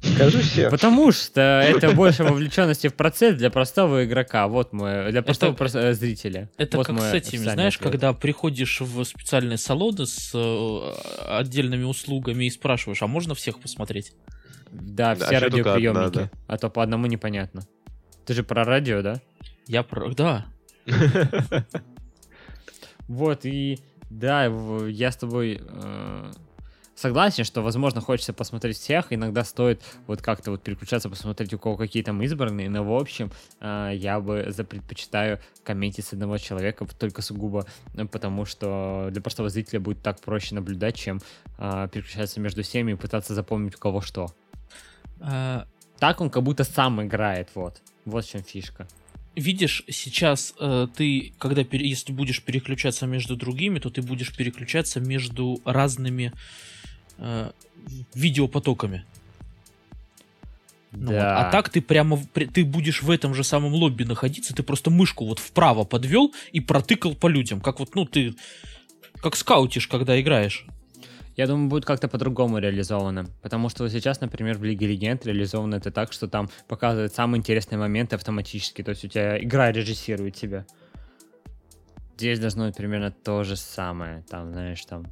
[0.00, 0.70] Скажи всех.
[0.70, 4.46] Потому что это больше вовлеченности в процесс для простого игрока.
[4.46, 6.48] Вот мой, для простого Это- прос- э, зрителя.
[6.56, 7.90] Это Вот как с этими, знаешь, ответ.
[7.92, 10.92] когда приходишь в специальные салоны с э,
[11.28, 14.12] отдельными услугами и спрашиваешь, а можно всех посмотреть?
[14.70, 16.14] Да, Да, все только одна, радиоприемники.
[16.18, 16.30] да.
[16.46, 17.62] А то по одному непонятно.
[18.24, 19.20] Ты же про радио, да?
[19.66, 20.10] Я про...
[20.14, 20.46] Да.
[23.08, 23.78] Вот, и
[24.10, 24.44] да,
[24.88, 26.30] я с тобой э,
[26.98, 29.12] согласен, что, возможно, хочется посмотреть всех.
[29.12, 32.68] Иногда стоит вот как-то вот переключаться, посмотреть, у кого какие там избранные.
[32.68, 33.30] Но, в общем,
[33.60, 39.22] э, я бы за предпочитаю комментить с одного человека только сугубо э, потому, что для
[39.22, 41.20] простого зрителя будет так проще наблюдать, чем
[41.58, 44.34] э, переключаться между всеми и пытаться запомнить, у кого что.
[45.20, 45.66] А,
[45.98, 47.80] Так он как будто сам играет, вот.
[48.04, 48.88] Вот в чем фишка.
[49.36, 55.60] Видишь, сейчас э, ты, когда если будешь переключаться между другими, то ты будешь переключаться между
[55.64, 56.32] разными
[57.18, 57.50] э,
[58.14, 59.04] видеопотоками.
[60.92, 61.20] Ну вот.
[61.20, 65.26] А так ты прямо ты будешь в этом же самом лобби находиться, ты просто мышку
[65.26, 68.34] вот вправо подвел и протыкал по людям, как вот ну ты
[69.20, 70.66] как скаутишь, когда играешь.
[71.36, 73.26] Я думаю, будет как-то по-другому реализовано.
[73.42, 77.38] Потому что вот сейчас, например, в Лиге Легенд реализовано это так, что там показывают самые
[77.38, 78.82] интересные моменты автоматически.
[78.82, 80.66] То есть у тебя игра режиссирует тебя.
[82.16, 84.24] Здесь должно быть примерно то же самое.
[84.28, 85.06] Там, знаешь, там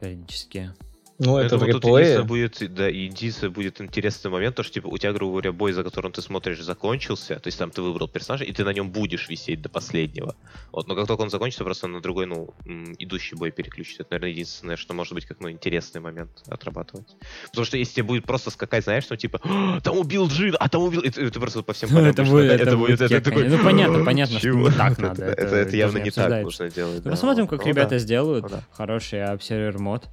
[0.00, 0.72] периодически.
[1.20, 1.98] Ну, это в думаю, тут реплее.
[2.00, 5.72] единственное будет, да, единственное будет интересный момент, то, что, типа, у тебя, грубо говоря, бой,
[5.72, 8.90] за которым ты смотришь, закончился, то есть там ты выбрал персонажа, и ты на нем
[8.90, 10.34] будешь висеть до последнего.
[10.72, 12.54] Вот, но как только он закончится, просто на другой, ну,
[12.98, 14.02] идущий бой переключится.
[14.02, 17.14] Это, наверное, единственное, что может быть как, ну, интересный момент отрабатывать.
[17.50, 20.68] Потому что если тебе будет просто скакать, знаешь, ну, типа, «А, там убил Джин, а
[20.70, 21.02] там убил...
[21.02, 23.46] И ты, ты просто по всем полям Это будет- это будет это такой.
[23.46, 27.04] Ну, понятно, понятно, что не так надо, Это явно не так нужно делать.
[27.04, 28.50] Ну, посмотрим, как Ну, ребята сделают.
[28.50, 28.56] Ну.
[28.72, 30.08] Хороший обсервер мод.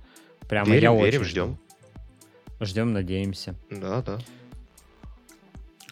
[0.48, 1.58] Прямо Верим, я верим, очень ждем.
[2.60, 3.56] Ждем, надеемся.
[3.70, 4.20] Да, да.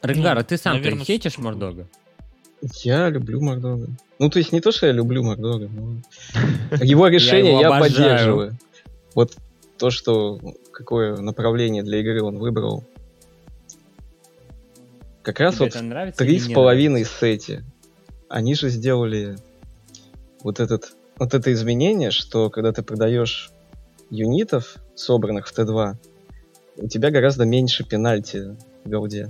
[0.01, 1.37] Регар, а ты сам наверно, ты хейтишь.
[1.37, 1.87] Мордога?
[2.83, 3.87] Я люблю Мордога.
[4.17, 6.01] Ну, то есть не то, что я люблю Мордога, но...
[6.83, 8.57] Его решение его я поддерживаю.
[9.13, 9.35] Вот
[9.77, 10.39] то, что
[10.71, 12.83] какое направление для игры он выбрал.
[15.21, 17.63] Как раз Тебе вот три с половиной сети.
[18.29, 19.37] Они же сделали
[20.43, 23.51] вот этот вот это изменение, что когда ты продаешь
[24.09, 25.95] юнитов, собранных в Т2,
[26.77, 29.25] у тебя гораздо меньше пенальти в голде.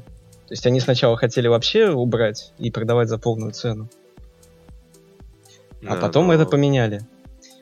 [0.47, 3.89] То есть они сначала хотели вообще убрать и продавать за полную цену,
[5.83, 7.01] а Да, потом но- это поменяли.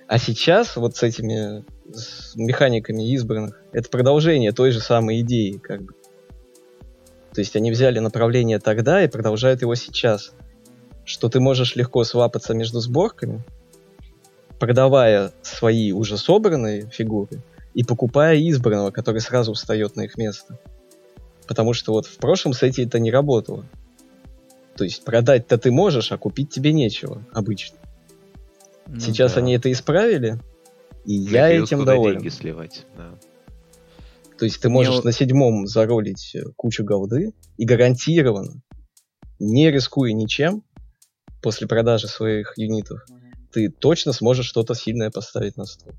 [0.08, 5.84] А сейчас вот с этими с механиками избранных, это продолжение той же самой идеи, как
[5.84, 5.94] бы.
[7.34, 10.34] То есть они взяли направление тогда и продолжают его сейчас.
[11.06, 13.44] Что ты можешь легко свапаться между сборками,
[14.64, 17.42] продавая свои уже собранные фигуры
[17.74, 20.58] и покупая избранного, который сразу встает на их место.
[21.48, 23.66] Потому что вот в прошлом сете это не работало.
[24.78, 27.78] То есть продать-то ты можешь, а купить тебе нечего обычно.
[28.88, 29.42] Ну Сейчас да.
[29.42, 30.40] они это исправили,
[31.04, 32.20] и Мне я этим куда доволен.
[32.20, 33.16] деньги сливать, да.
[34.40, 38.62] То есть ты Мне можешь вот- на седьмом заролить э, кучу голды и гарантированно,
[39.40, 40.64] не рискуя ничем,
[41.42, 43.02] после продажи своих юнитов,
[43.54, 45.94] ты точно сможешь что-то сильное поставить на стол.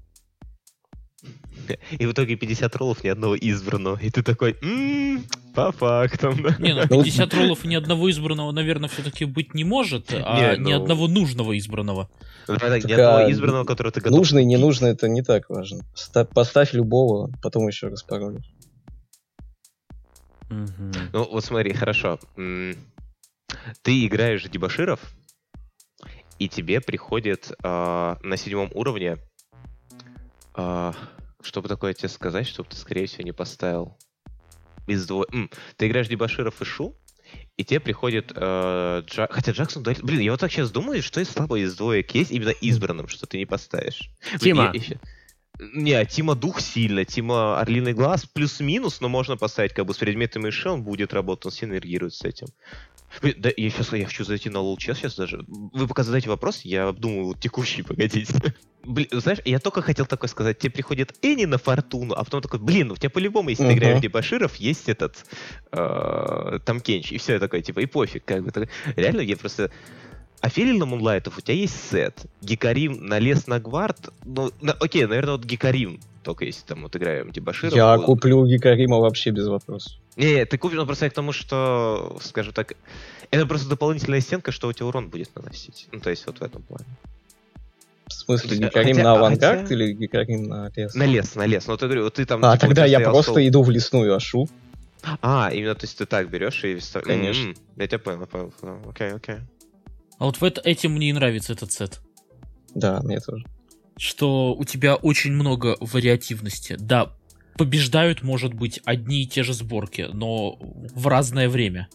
[1.98, 3.96] И в итоге 50 роллов ни одного избранного.
[4.02, 5.24] И ты такой, «М,
[5.54, 6.56] по фактам, да.
[6.58, 10.54] Не, ну Ну, 50 роллов и ни одного избранного, наверное, все-таки быть не может, а
[10.54, 12.10] Не, ни ну- одного нужного избранного.
[12.48, 15.08] Ну, давай так, Ни Так, одного а избранного, которого ты готов Нужный, не нужный, это
[15.08, 15.84] не так важно.
[15.94, 18.44] Ста- поставь любого, потом еще раз паролишь.
[20.50, 20.92] Мгм.
[21.14, 22.18] Ну, вот смотри, хорошо.
[23.82, 25.00] Ты играешь дебаширов,
[26.38, 29.18] и тебе приходит а, на седьмом уровне...
[30.54, 30.94] а,
[31.42, 33.96] Чтобы такое тебе сказать, чтобы ты, скорее всего, не поставил
[34.86, 35.26] из двое...
[35.32, 36.96] М, Ты играешь дебаширов и шу,
[37.56, 40.02] и тебе приходит э, Джа- Хотя Джаксон ударит...
[40.02, 43.26] Блин, я вот так сейчас думаю, что из слабо из двоек есть именно избранным, что
[43.26, 44.10] ты не поставишь.
[44.40, 44.62] Блин, Тима.
[44.64, 44.98] я ещё-
[45.60, 50.48] Не, Тима дух сильно, Тима орлиный глаз плюс-минус, но можно поставить как бы с предметами
[50.48, 52.48] еще, он будет работать, он синергирует с этим.
[53.22, 55.44] Да, я сейчас я хочу зайти на лол чес сейчас даже.
[55.48, 58.32] Вы пока задайте вопрос, я обдумываю вот текущий, погодите.
[58.84, 62.58] Блин, знаешь, я только хотел такое сказать, тебе приходит Энни на фортуну, а потом такой,
[62.60, 63.78] блин, у тебя по-любому, если ты Мгм.
[63.78, 65.24] играешь в дебаширов, есть этот
[65.72, 68.50] э, там Кенч, и все, я такой, типа, и пофиг, как бы.
[68.50, 68.68] так.
[68.96, 69.70] Реально, я просто...
[70.40, 72.26] А Филин на Мунлайтов у тебя есть сет.
[72.42, 74.10] Гикарим на лес на гвард.
[74.24, 76.00] Ну, на- окей, наверное, вот Гикарим.
[76.24, 77.74] Только если там вот играем дебаширов.
[77.74, 78.06] Я вот.
[78.06, 79.92] куплю Гикарима вообще без вопросов.
[80.16, 82.72] Не, ты купишь, но просто я к тому, что, скажем так,
[83.30, 85.88] это просто дополнительная стенка, что у тебя урон будет наносить.
[85.92, 86.86] Ну, то есть вот в этом плане.
[88.06, 90.94] В смысле, Гикарим хотя- на а авангард хотя- или Гикарим на лес?
[90.94, 91.66] На лес, на лес.
[91.66, 92.44] Ну, ты говорю, вот ты там...
[92.44, 93.46] А, типа, тогда я просто стол.
[93.46, 94.48] иду в лесную ашу.
[95.20, 96.78] А, именно, то есть ты так берешь и...
[97.02, 97.48] Конечно.
[97.50, 98.78] М, Я тебя понял, понял, понял.
[98.88, 99.36] Окей, окей.
[100.18, 102.00] А вот в это, этим мне и нравится этот сет.
[102.74, 103.44] Да, мне тоже.
[103.96, 106.76] Что у тебя очень много вариативности.
[106.78, 107.12] Да,
[107.56, 111.88] побеждают, может быть, одни и те же сборки, но в разное время.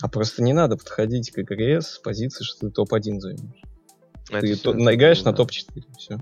[0.00, 3.62] А просто не надо подходить к игре с позиции, что ты топ-1 займешь.
[4.30, 5.36] Это Ты всё, то- это играешь было, на да.
[5.36, 6.18] топ-4, все.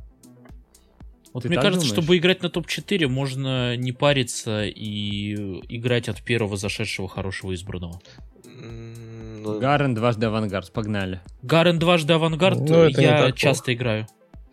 [1.33, 1.93] Вот Ты мне кажется, думаешь?
[1.93, 5.35] чтобы играть на топ-4, можно не париться и
[5.69, 8.01] играть от первого зашедшего хорошего избранного.
[8.45, 11.21] Ну, Гарен дважды авангард, погнали.
[11.43, 14.07] Гарен дважды авангард Ну, я часто играю.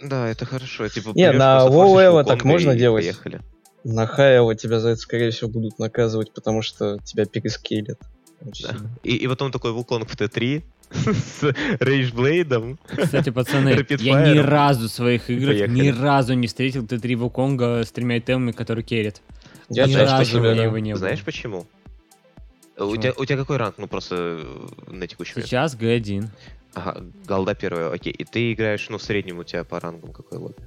[0.09, 0.87] Да, это хорошо.
[0.87, 3.03] Типа, Не, на low так можно делать.
[3.03, 3.41] Поехали.
[3.83, 7.99] На high elo тебя за это, скорее всего, будут наказывать, потому что тебя перескейлят.
[8.41, 8.75] Да.
[9.03, 12.79] И, и потом такой Вуконг в Т3 с Rageblade ом.
[12.87, 17.91] Кстати, пацаны, я ни разу в своих играх ни разу не встретил Т3 Вуконга с
[17.91, 19.21] тремя итемами, который керит.
[19.69, 20.99] Я ни знаешь, разу почему у его не было.
[20.99, 21.65] Знаешь почему?
[22.77, 23.01] У Почему?
[23.01, 23.75] тебя, у тебя какой ранг?
[23.77, 25.49] Ну, просто э, на текущий момент.
[25.49, 26.27] Сейчас Г1.
[26.75, 28.11] Ага, голда первая, окей.
[28.13, 30.61] И ты играешь, ну, в среднем у тебя по рангам какой лобби?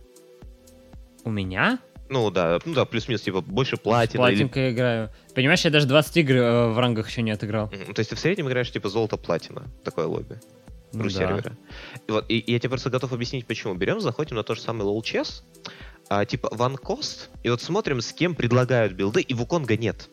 [1.24, 1.78] У меня?
[2.09, 4.36] Ну, да, ну да, плюс-минус, типа, больше платина или...
[4.36, 5.11] Платинка играю.
[5.34, 7.66] Понимаешь, я даже 20 игр э, в рангах еще не отыграл.
[7.66, 10.40] Мгм, То есть ты в среднем играешь, типа, золото-платина, такое лобби.
[10.94, 11.11] Ну да.
[11.11, 11.56] сервера.
[12.06, 13.74] И, вот, и, и я тебе просто готов объяснить, почему.
[13.74, 15.42] Берем, заходим на тот же самый LoL Chess,
[16.09, 20.09] а, типа One Cost, и вот смотрим, с кем предлагают билды, и Вуконга нет.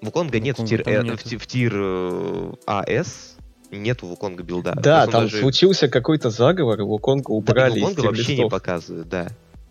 [0.00, 3.31] Вуконга нет в Вуконга тир, э, в, ти- в тир э, АС,
[3.72, 4.74] нету Вуконга билда.
[4.76, 6.86] Да, там даже- случился какой-то заговор, Да, и
[7.26, 8.50] убрали из Вуконга вообще не тирлистов.
[8.50, 9.28] показывают, да.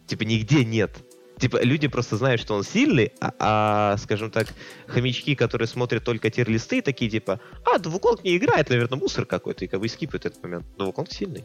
[0.07, 0.91] Типа нигде нет.
[1.39, 4.47] Типа люди просто знают, что он сильный, а, а, скажем так,
[4.85, 9.65] хомячки, которые смотрят только тир-листы, такие типа, а, да Вуконг не играет, наверное, мусор какой-то,
[9.65, 10.65] и как бы скипают этот момент.
[10.77, 11.43] Но Вуконг сильный.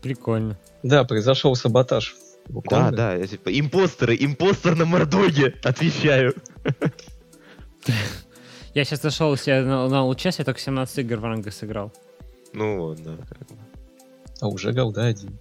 [0.00, 0.58] Прикольно.
[0.82, 2.14] Да, произошел саботаж.
[2.46, 2.90] Да, Вуконга.
[2.96, 6.34] да, я, типа, импостеры, импостер на Мордоге, отвечаю.
[8.74, 11.92] Я сейчас зашел себе на, на Лучас, я только 17 игр в рангах сыграл.
[12.52, 13.16] Ну, вот, да.
[14.40, 15.38] А уже голда один.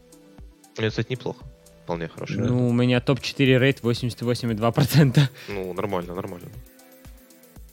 [0.78, 1.44] Ну, Это, кстати, неплохо.
[1.84, 2.38] Вполне хороший.
[2.38, 2.44] Да.
[2.44, 2.52] рейд.
[2.52, 5.20] Ну, у меня топ-4 рейд 88,2%.
[5.50, 6.48] Ну, нормально, нормально.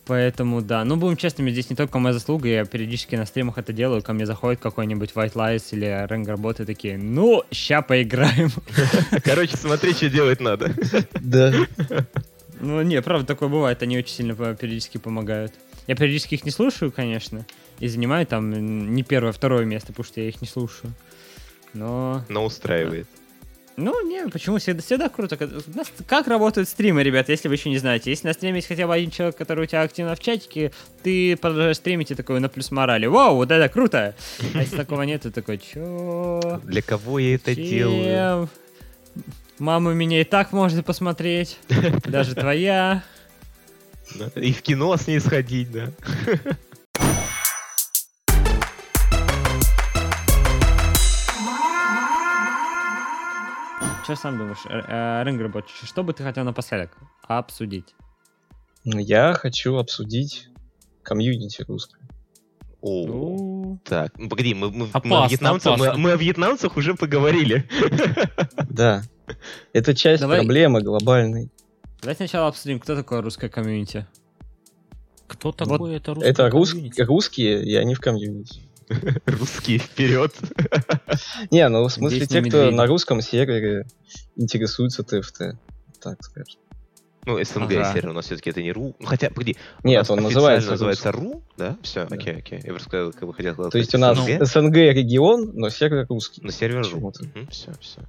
[0.07, 0.85] Поэтому, да.
[0.85, 4.13] Ну, будем честными, здесь не только моя заслуга, я периодически на стримах это делаю, ко
[4.13, 8.51] мне заходит какой-нибудь White Lies или Ranger Bot и такие, ну, ща поиграем.
[9.25, 10.75] Короче, смотри, что делать надо.
[11.21, 11.53] Да.
[12.61, 15.53] Ну, не, правда, такое бывает, они очень сильно периодически помогают.
[15.87, 17.47] Я периодически их не слушаю, конечно,
[17.79, 20.93] и занимаю там не первое, а второе место, потому что я их не слушаю.
[21.73, 23.07] Но, Но устраивает.
[23.77, 25.39] ну, не, почему всегда, всегда круто.
[26.07, 28.11] Как работают стримы, ребят, если вы еще не знаете?
[28.11, 31.37] Если на стриме есть хотя бы один человек, который у тебя активно в чатике, ты
[31.37, 33.07] продолжаешь стримить и такой на плюс морали.
[33.07, 34.15] Вау, вот это круто!
[34.55, 36.61] А если такого нет, ты такой, чё?
[36.65, 38.49] Для кого я это делаю?
[39.61, 41.59] Мама меня и так может посмотреть,
[42.07, 43.03] даже твоя.
[44.35, 45.91] И в кино с ней сходить, да.
[54.03, 54.65] Что сам думаешь,
[55.27, 56.97] Рингербот, что бы ты хотел напоследок
[57.29, 57.95] обсудить?
[58.83, 60.49] Я хочу обсудить
[61.03, 62.01] комьюнити русское.
[62.81, 66.79] О, Ну, так, ну, погоди, мы, мы, мы, Опасно, о вьетнамцах, мы, мы о вьетнамцах
[66.79, 67.69] уже поговорили.
[68.71, 69.03] Да.
[69.73, 70.39] Это часть Давай.
[70.39, 71.51] проблемы глобальной.
[72.01, 74.07] Давай сначала обсудим, кто такое русское комьюнити.
[75.27, 78.63] Кто такой это русский Это рус- русские, и они в комьюнити.
[79.27, 80.35] Русские вперед.
[81.53, 83.87] Не, ну в смысле те, кто на русском сервере
[84.35, 85.57] интересуются ТФТ.
[86.03, 86.59] Так скажем.
[87.27, 87.93] Ну, СНГ Ага.
[87.93, 88.97] сервер у нас все-таки это не РУ.
[88.99, 89.57] Ну, хотя, погоди.
[89.85, 91.77] Нет, он официально называется называется РУ, да?
[91.83, 92.17] Все, Да.
[92.17, 92.61] окей, окей.
[92.65, 93.73] Я просто сказал, как бы хотел сказать.
[93.73, 96.41] То есть у нас СНГ, СНГ регион, но сервер русский.
[96.43, 96.85] но сервер РУ.
[97.13, 97.25] Почему-то.
[97.51, 98.01] Все, все.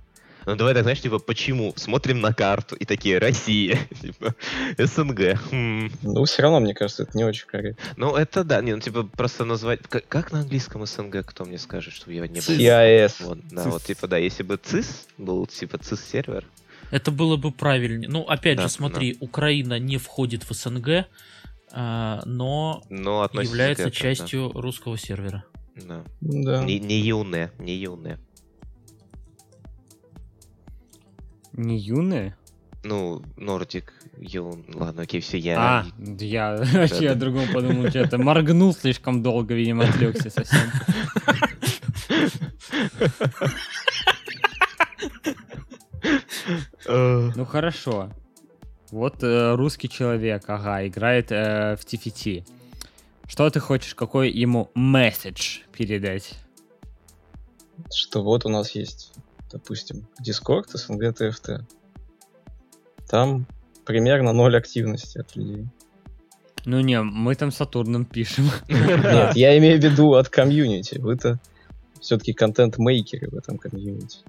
[0.46, 1.74] Ну, давай так, знаешь, типа, почему?
[1.76, 4.36] Смотрим на карту и такие, Россия, типа,
[4.78, 5.40] СНГ.
[5.52, 5.92] Хм.
[6.02, 7.84] Ну, все равно, мне кажется, это не очень корректно.
[7.98, 9.82] Ну, это да, не, ну, типа, просто назвать...
[9.88, 12.42] Как, как на английском СНГ, кто мне скажет, чтобы я не был?
[12.42, 13.14] CIS.
[13.20, 13.74] Вот, да, Цис.
[13.74, 16.46] вот, типа, да, если бы ЦИС был, типа, ЦИС-сервер,
[16.92, 18.10] Это было бы правильнее.
[18.10, 21.06] Ну, опять Да, же, смотри, Украина не входит в СНГ,
[21.74, 24.16] а, но но является этому, да.
[24.16, 25.46] частью русского сервера.
[25.76, 26.04] Да.
[26.20, 26.64] Да.
[26.64, 28.20] Не, не юне, не юне.
[31.54, 32.36] Не юные?
[32.84, 35.58] Ну, Нордик, Юн, ладно, окей, все я.
[35.60, 40.60] А, да я вообще о другом подумал, что-то моргнул слишком долго, видимо, отвлекся совсем.
[46.88, 48.10] Э, Ну хорошо.
[48.90, 52.46] Вот э, русский человек, ага, играет э, в TFT.
[53.28, 56.34] Что ты хочешь, какой ему месседж передать?
[57.94, 59.14] Что вот у нас есть,
[59.52, 61.66] допустим, Discord, СНГ, ТФТ.
[63.10, 63.46] Там
[63.86, 65.68] примерно ноль активности от людей.
[66.66, 68.46] Ну не, мы там с Сатурном пишем.
[68.70, 70.98] Нет, я имею в виду от комьюнити.
[71.00, 71.40] Вы-то
[72.00, 74.20] все-таки контент-мейкеры в этом комьюнити.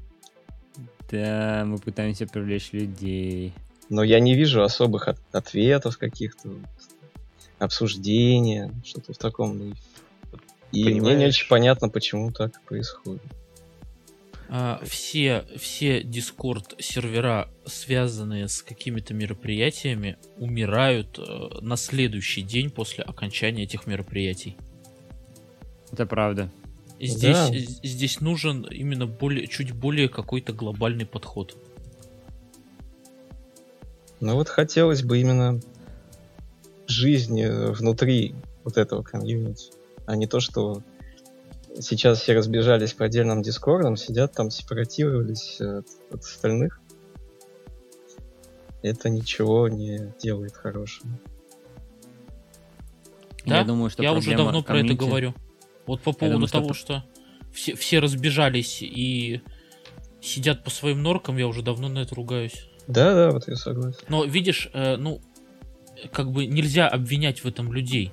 [1.11, 3.53] Да, мы пытаемся привлечь людей.
[3.91, 6.51] Но я не вижу особых от- ответов каких-то,
[7.59, 9.81] обсуждения, что-то в таком духе.
[10.73, 11.35] И мне не Понимаешь?
[11.35, 13.23] очень понятно, почему так происходит.
[14.49, 23.05] А, все, все Discord сервера, связанные с какими-то мероприятиями, умирают э, на следующий день после
[23.05, 24.57] окончания этих мероприятий.
[25.91, 26.51] Это правда.
[27.01, 27.51] Здесь, Да.
[27.53, 31.57] здесь нужен именно более, чуть более какой-то глобальный подход.
[34.21, 35.61] Ну вот хотелось бы именно
[36.87, 39.73] жизни внутри вот этого комьюнити,
[40.07, 40.83] а не то, что
[41.81, 46.81] сейчас все разбежались по отдельным дискордам, сидят там, сепаратировались от, от остальных.
[48.83, 51.11] Это ничего не делает хорошего.
[53.47, 53.59] Да?
[53.59, 55.35] Я думаю, что Я уже давно про это говорю.
[55.87, 57.05] Вот по поводу думаю, что того, что
[57.53, 59.43] все, все разбежались и
[60.21, 62.69] сидят по своим норкам, я уже давно на это ругаюсь.
[62.87, 63.99] Да, да, вот я согласен.
[64.09, 65.21] Но видишь, э, ну,
[66.13, 68.13] как бы нельзя обвинять в этом людей.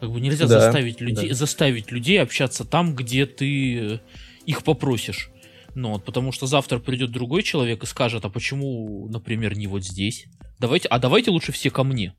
[0.00, 1.34] Как бы нельзя Да, заставить людей, да.
[1.34, 3.98] заставить людей общаться там, где ты э,
[4.44, 5.30] их попросишь.
[5.74, 9.84] Ну, вот, потому что завтра придет другой человек и скажет, а почему, например, не вот
[9.84, 10.26] здесь?
[10.58, 12.14] Давайте, а давайте лучше все ко мне.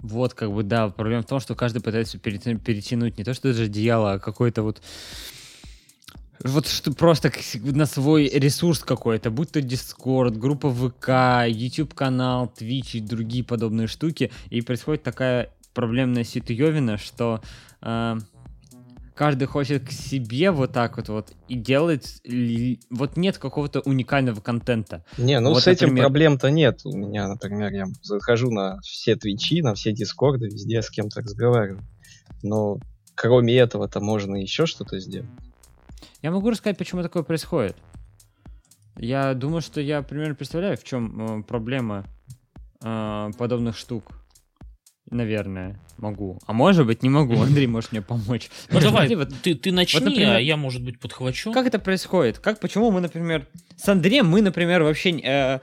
[0.00, 3.64] Вот, как бы, да, проблема в том, что каждый пытается перетянуть не то, что даже
[3.64, 4.80] одеяло, а какой-то вот
[6.44, 7.32] вот что просто
[7.64, 13.88] на свой ресурс какой-то, будь то Discord, группа ВК, YouTube канал, Twitch и другие подобные
[13.88, 17.40] штуки, и происходит такая проблемная ситуевина, что
[17.82, 18.16] э,
[19.14, 22.04] каждый хочет к себе вот так вот вот и делает
[22.90, 25.04] вот нет какого-то уникального контента.
[25.18, 26.80] Не, ну Вот, с этим например- проблем-то нет.
[26.84, 31.80] У меня, например, я захожу на все твичи, на все дискорды, везде с кем-то разговариваю.
[32.42, 32.78] Но
[33.14, 35.30] кроме этого-то можно еще что-то сделать.
[36.22, 37.76] Я могу рассказать, почему такое происходит.
[38.96, 42.04] Я думаю, что я примерно представляю, в чем э, проблема
[42.82, 44.17] э, подобных штук.
[45.10, 46.38] Наверное, могу.
[46.46, 47.40] А может быть, не могу.
[47.40, 48.50] Андрей может мне помочь.
[48.70, 51.52] Ну давай, вот ты, ты начни, например, а я, может быть, подхвачу.
[51.52, 52.38] как это происходит?
[52.38, 53.46] Как, почему мы, например,
[53.76, 55.60] с Андреем мы, например, вообще э,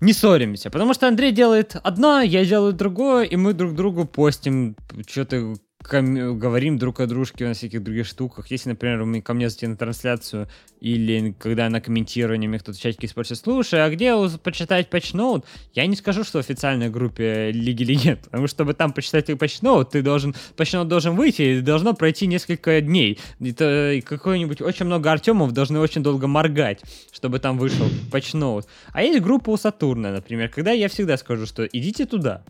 [0.00, 0.70] не ссоримся?
[0.70, 4.76] Потому что Андрей делает одно, я делаю другое, и мы друг другу постим,
[5.08, 5.54] что-то
[5.90, 8.50] говорим друг о дружке на всяких других штуках.
[8.50, 10.48] Если, например, ко мне зайти на трансляцию,
[10.80, 15.44] или когда на комментировании мне кто-то в чатике спросит, слушай, а где почитать патчноут?
[15.74, 19.90] Я не скажу, что в официальной группе Лиги Легенд, потому что чтобы там почитать патчноут,
[19.90, 23.18] ты должен, патчноут должен выйти, и должно пройти несколько дней.
[23.40, 26.80] Это какой-нибудь, очень много Артемов должны очень долго моргать,
[27.12, 28.66] чтобы там вышел патчноут.
[28.92, 32.42] А есть группа у Сатурна, например, когда я всегда скажу, что идите туда.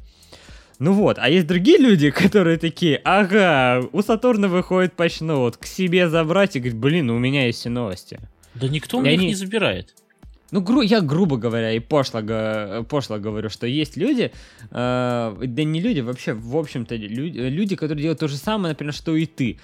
[0.79, 6.09] Ну вот, а есть другие люди, которые такие, ага, у Сатурна выходит патчноут, к себе
[6.09, 8.18] забрать и говорить, блин, у меня есть все новости.
[8.55, 9.95] Да никто И мне их они- не забирает.
[10.51, 12.20] Ну, гру- я грубо говоря и пошло,
[12.89, 14.31] пошло говорю, что есть люди,
[14.70, 18.93] э, да не люди, вообще, в общем-то, лю- люди, которые делают то же самое, например,
[18.95, 19.59] что и ты.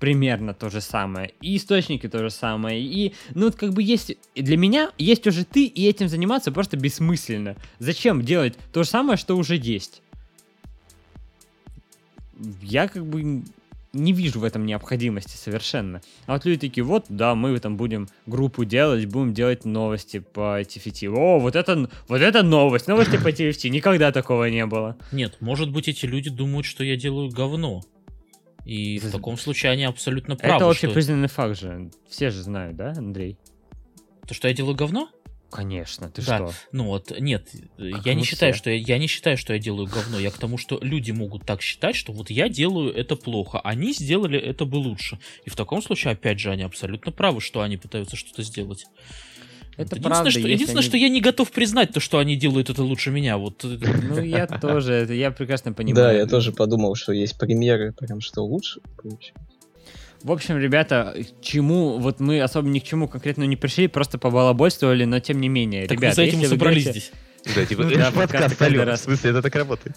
[0.00, 1.32] Примерно то же самое.
[1.40, 2.82] И источники то же самое.
[2.82, 4.16] И, ну, вот как бы есть...
[4.34, 7.56] Для меня есть уже ты, и этим заниматься просто бессмысленно.
[7.78, 10.02] Зачем делать то же самое, что уже есть?
[12.62, 13.42] Я как бы
[13.92, 16.00] не вижу в этом необходимости совершенно.
[16.26, 20.60] А вот люди такие, вот, да, мы там будем группу делать, будем делать новости по
[20.60, 21.08] TFT.
[21.08, 23.68] О, вот это, вот это новость, новости по TFT.
[23.68, 24.96] Никогда такого не было.
[25.12, 27.82] Нет, может быть, эти люди думают, что я делаю говно.
[28.64, 30.56] И в таком случае они абсолютно правы.
[30.56, 31.90] это что- общепризнанный факт же.
[32.08, 33.38] Все же знают, да, Андрей?
[34.26, 35.08] То, что я делаю говно?
[35.54, 36.36] Конечно, ты Да.
[36.48, 36.52] что?
[36.72, 37.48] Ну вот, нет,
[37.78, 38.58] Как я не мы считаю, все.
[38.58, 40.18] что я, я не считаю, что я делаю говно.
[40.18, 43.92] Я к тому, что люди могут так считать, что вот я делаю это плохо, они
[43.92, 45.18] сделали это бы лучше.
[45.44, 48.84] И в таком случае, опять же, они абсолютно правы, что они пытаются что-то сделать.
[49.76, 52.70] Это единственное, правда, что, единственное они- что я не готов признать то, что они делают
[52.70, 53.38] это лучше меня.
[53.38, 55.94] Вот Ну, я тоже, я прекрасно понимаю.
[56.08, 59.32] Да, я тоже подумал, что есть примеры, прям что лучше получилось.
[60.24, 64.16] В общем, ребята, к чему, вот мы особо ни к чему конкретно не пришли, просто
[64.18, 65.86] побалабольствовали, но тем не менее.
[65.86, 67.12] так ребята, вы за этим собрались говорите- здесь.
[67.54, 69.00] Да, типа, Ну это да, подкаст, раз.
[69.00, 69.94] в смысле, это так работает.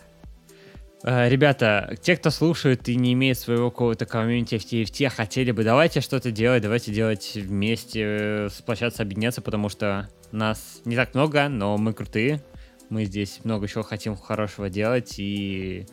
[1.03, 5.51] Э, Ребята, те, кто слушает и не имеет своего какого-то комьюнити в TFT, а хотели
[5.51, 11.13] бы, давайте что-то делать, давайте делать вместе, э, сплощаться, объединяться, потому что нас не так
[11.15, 12.43] много, но мы крутые.
[12.89, 15.85] Мы здесь много чего хотим хорошего делать и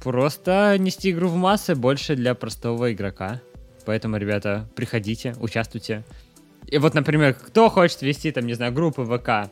[0.00, 3.40] просто нести игру в массы больше для простого игрока.
[3.88, 6.04] Поэтому, ребята, приходите, участвуйте.
[6.66, 9.50] И вот, например, кто хочет вести, там, не знаю, группы ВК,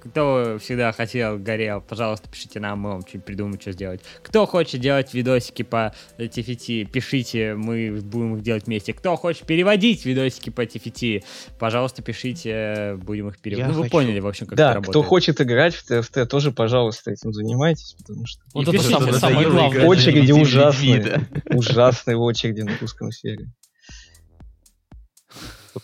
[0.00, 4.00] кто всегда хотел, горел, пожалуйста, пишите нам, мы вам что-нибудь придумаем, что сделать.
[4.22, 8.92] Кто хочет делать видосики по TFT, пишите, мы будем их делать вместе.
[8.92, 11.22] Кто хочет переводить видосики по TFT,
[11.60, 13.66] пожалуйста, пишите, будем их переводить.
[13.68, 13.92] Я Ну, вы хочу.
[13.92, 15.06] поняли, в общем, как да, это кто работает.
[15.08, 19.12] хочет играть в ТФТ, тоже, пожалуйста, этим занимайтесь, потому что Вот И это пишите, самое,
[19.14, 19.86] самое главное.
[19.86, 21.28] Очереди ужасные.
[21.50, 23.48] ужасные очереди на русском сервере.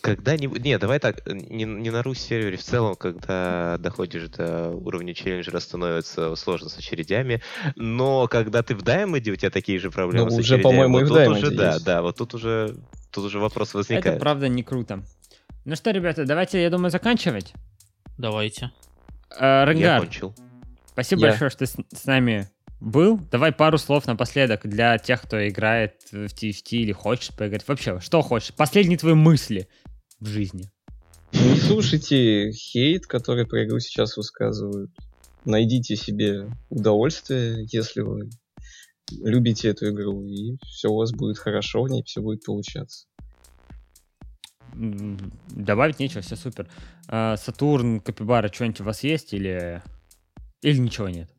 [0.01, 0.63] Когда-нибудь...
[0.63, 5.59] Не, давай так, не, не на Русь сервере, в целом, когда доходишь до уровня челленджера,
[5.59, 7.41] становится сложно с очередями,
[7.75, 11.03] но когда ты в Даймонде, у тебя такие же проблемы Ну, с уже, по-моему, и
[11.03, 11.85] вот в тут Даймонде уже, да, есть.
[11.85, 12.75] да, вот тут уже,
[13.11, 14.19] тут уже вопрос Это возникает.
[14.19, 15.03] правда не круто.
[15.65, 17.53] Ну что, ребята, давайте, я думаю, заканчивать.
[18.17, 18.71] Давайте.
[19.39, 20.35] Э, Я кончил.
[20.87, 21.27] Спасибо Я.
[21.29, 22.47] большое, что с, с нами
[22.83, 23.17] был.
[23.31, 27.67] Давай пару слов напоследок для тех, кто играет в TFT или хочет поиграть.
[27.67, 28.53] Вообще, что хочешь?
[28.53, 29.67] Последние твои мысли
[30.19, 30.69] в жизни.
[31.31, 34.91] Не слушайте хейт, который про игру сейчас высказывают.
[35.45, 38.29] Найдите себе удовольствие, если вы
[39.11, 43.07] любите эту игру, и все у вас будет хорошо в ней, все будет получаться.
[44.73, 46.69] Добавить нечего, все супер.
[47.07, 49.83] А, Сатурн, Капибара, что-нибудь у вас есть или...
[50.61, 51.32] Или ничего нет?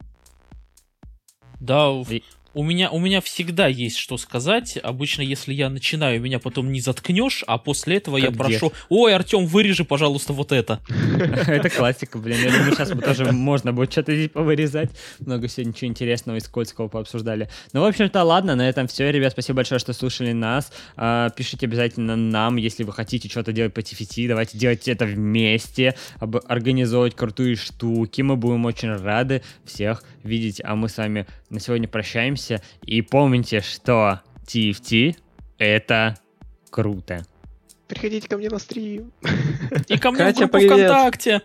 [1.61, 2.23] Да, И-
[2.55, 4.79] у меня, у меня всегда есть что сказать.
[4.81, 9.13] Обычно, если я начинаю, меня потом не заткнешь, а после этого я Как прошу, ой,
[9.15, 10.81] Артем, вырежи, пожалуйста, вот это.
[11.49, 12.39] Это классика, блин.
[12.41, 14.91] Я думаю, сейчас тоже можно будет что-то здесь повырезать.
[15.19, 17.49] Много сегодня ничего интересного и скользкого пообсуждали.
[17.73, 19.33] Ну, в общем-то, ладно, на этом все, ребят.
[19.33, 20.73] Спасибо большое, что слушали нас.
[20.97, 24.29] А, Пишите обязательно нам, если вы хотите что-то делать по TFT.
[24.29, 28.23] Давайте делать это вместе, организовывать крутые штуки.
[28.23, 30.61] Мы будем очень рады всех видеть.
[30.65, 32.61] А мы с вами на сегодня прощаемся.
[32.83, 35.17] И помните, что TFT—
[35.59, 36.17] это
[36.71, 37.25] круто.
[37.87, 39.13] Приходите ко мне на стрим.
[39.89, 40.91] И ко мне Катя, в группу привет.
[40.91, 41.43] ВКонтакте.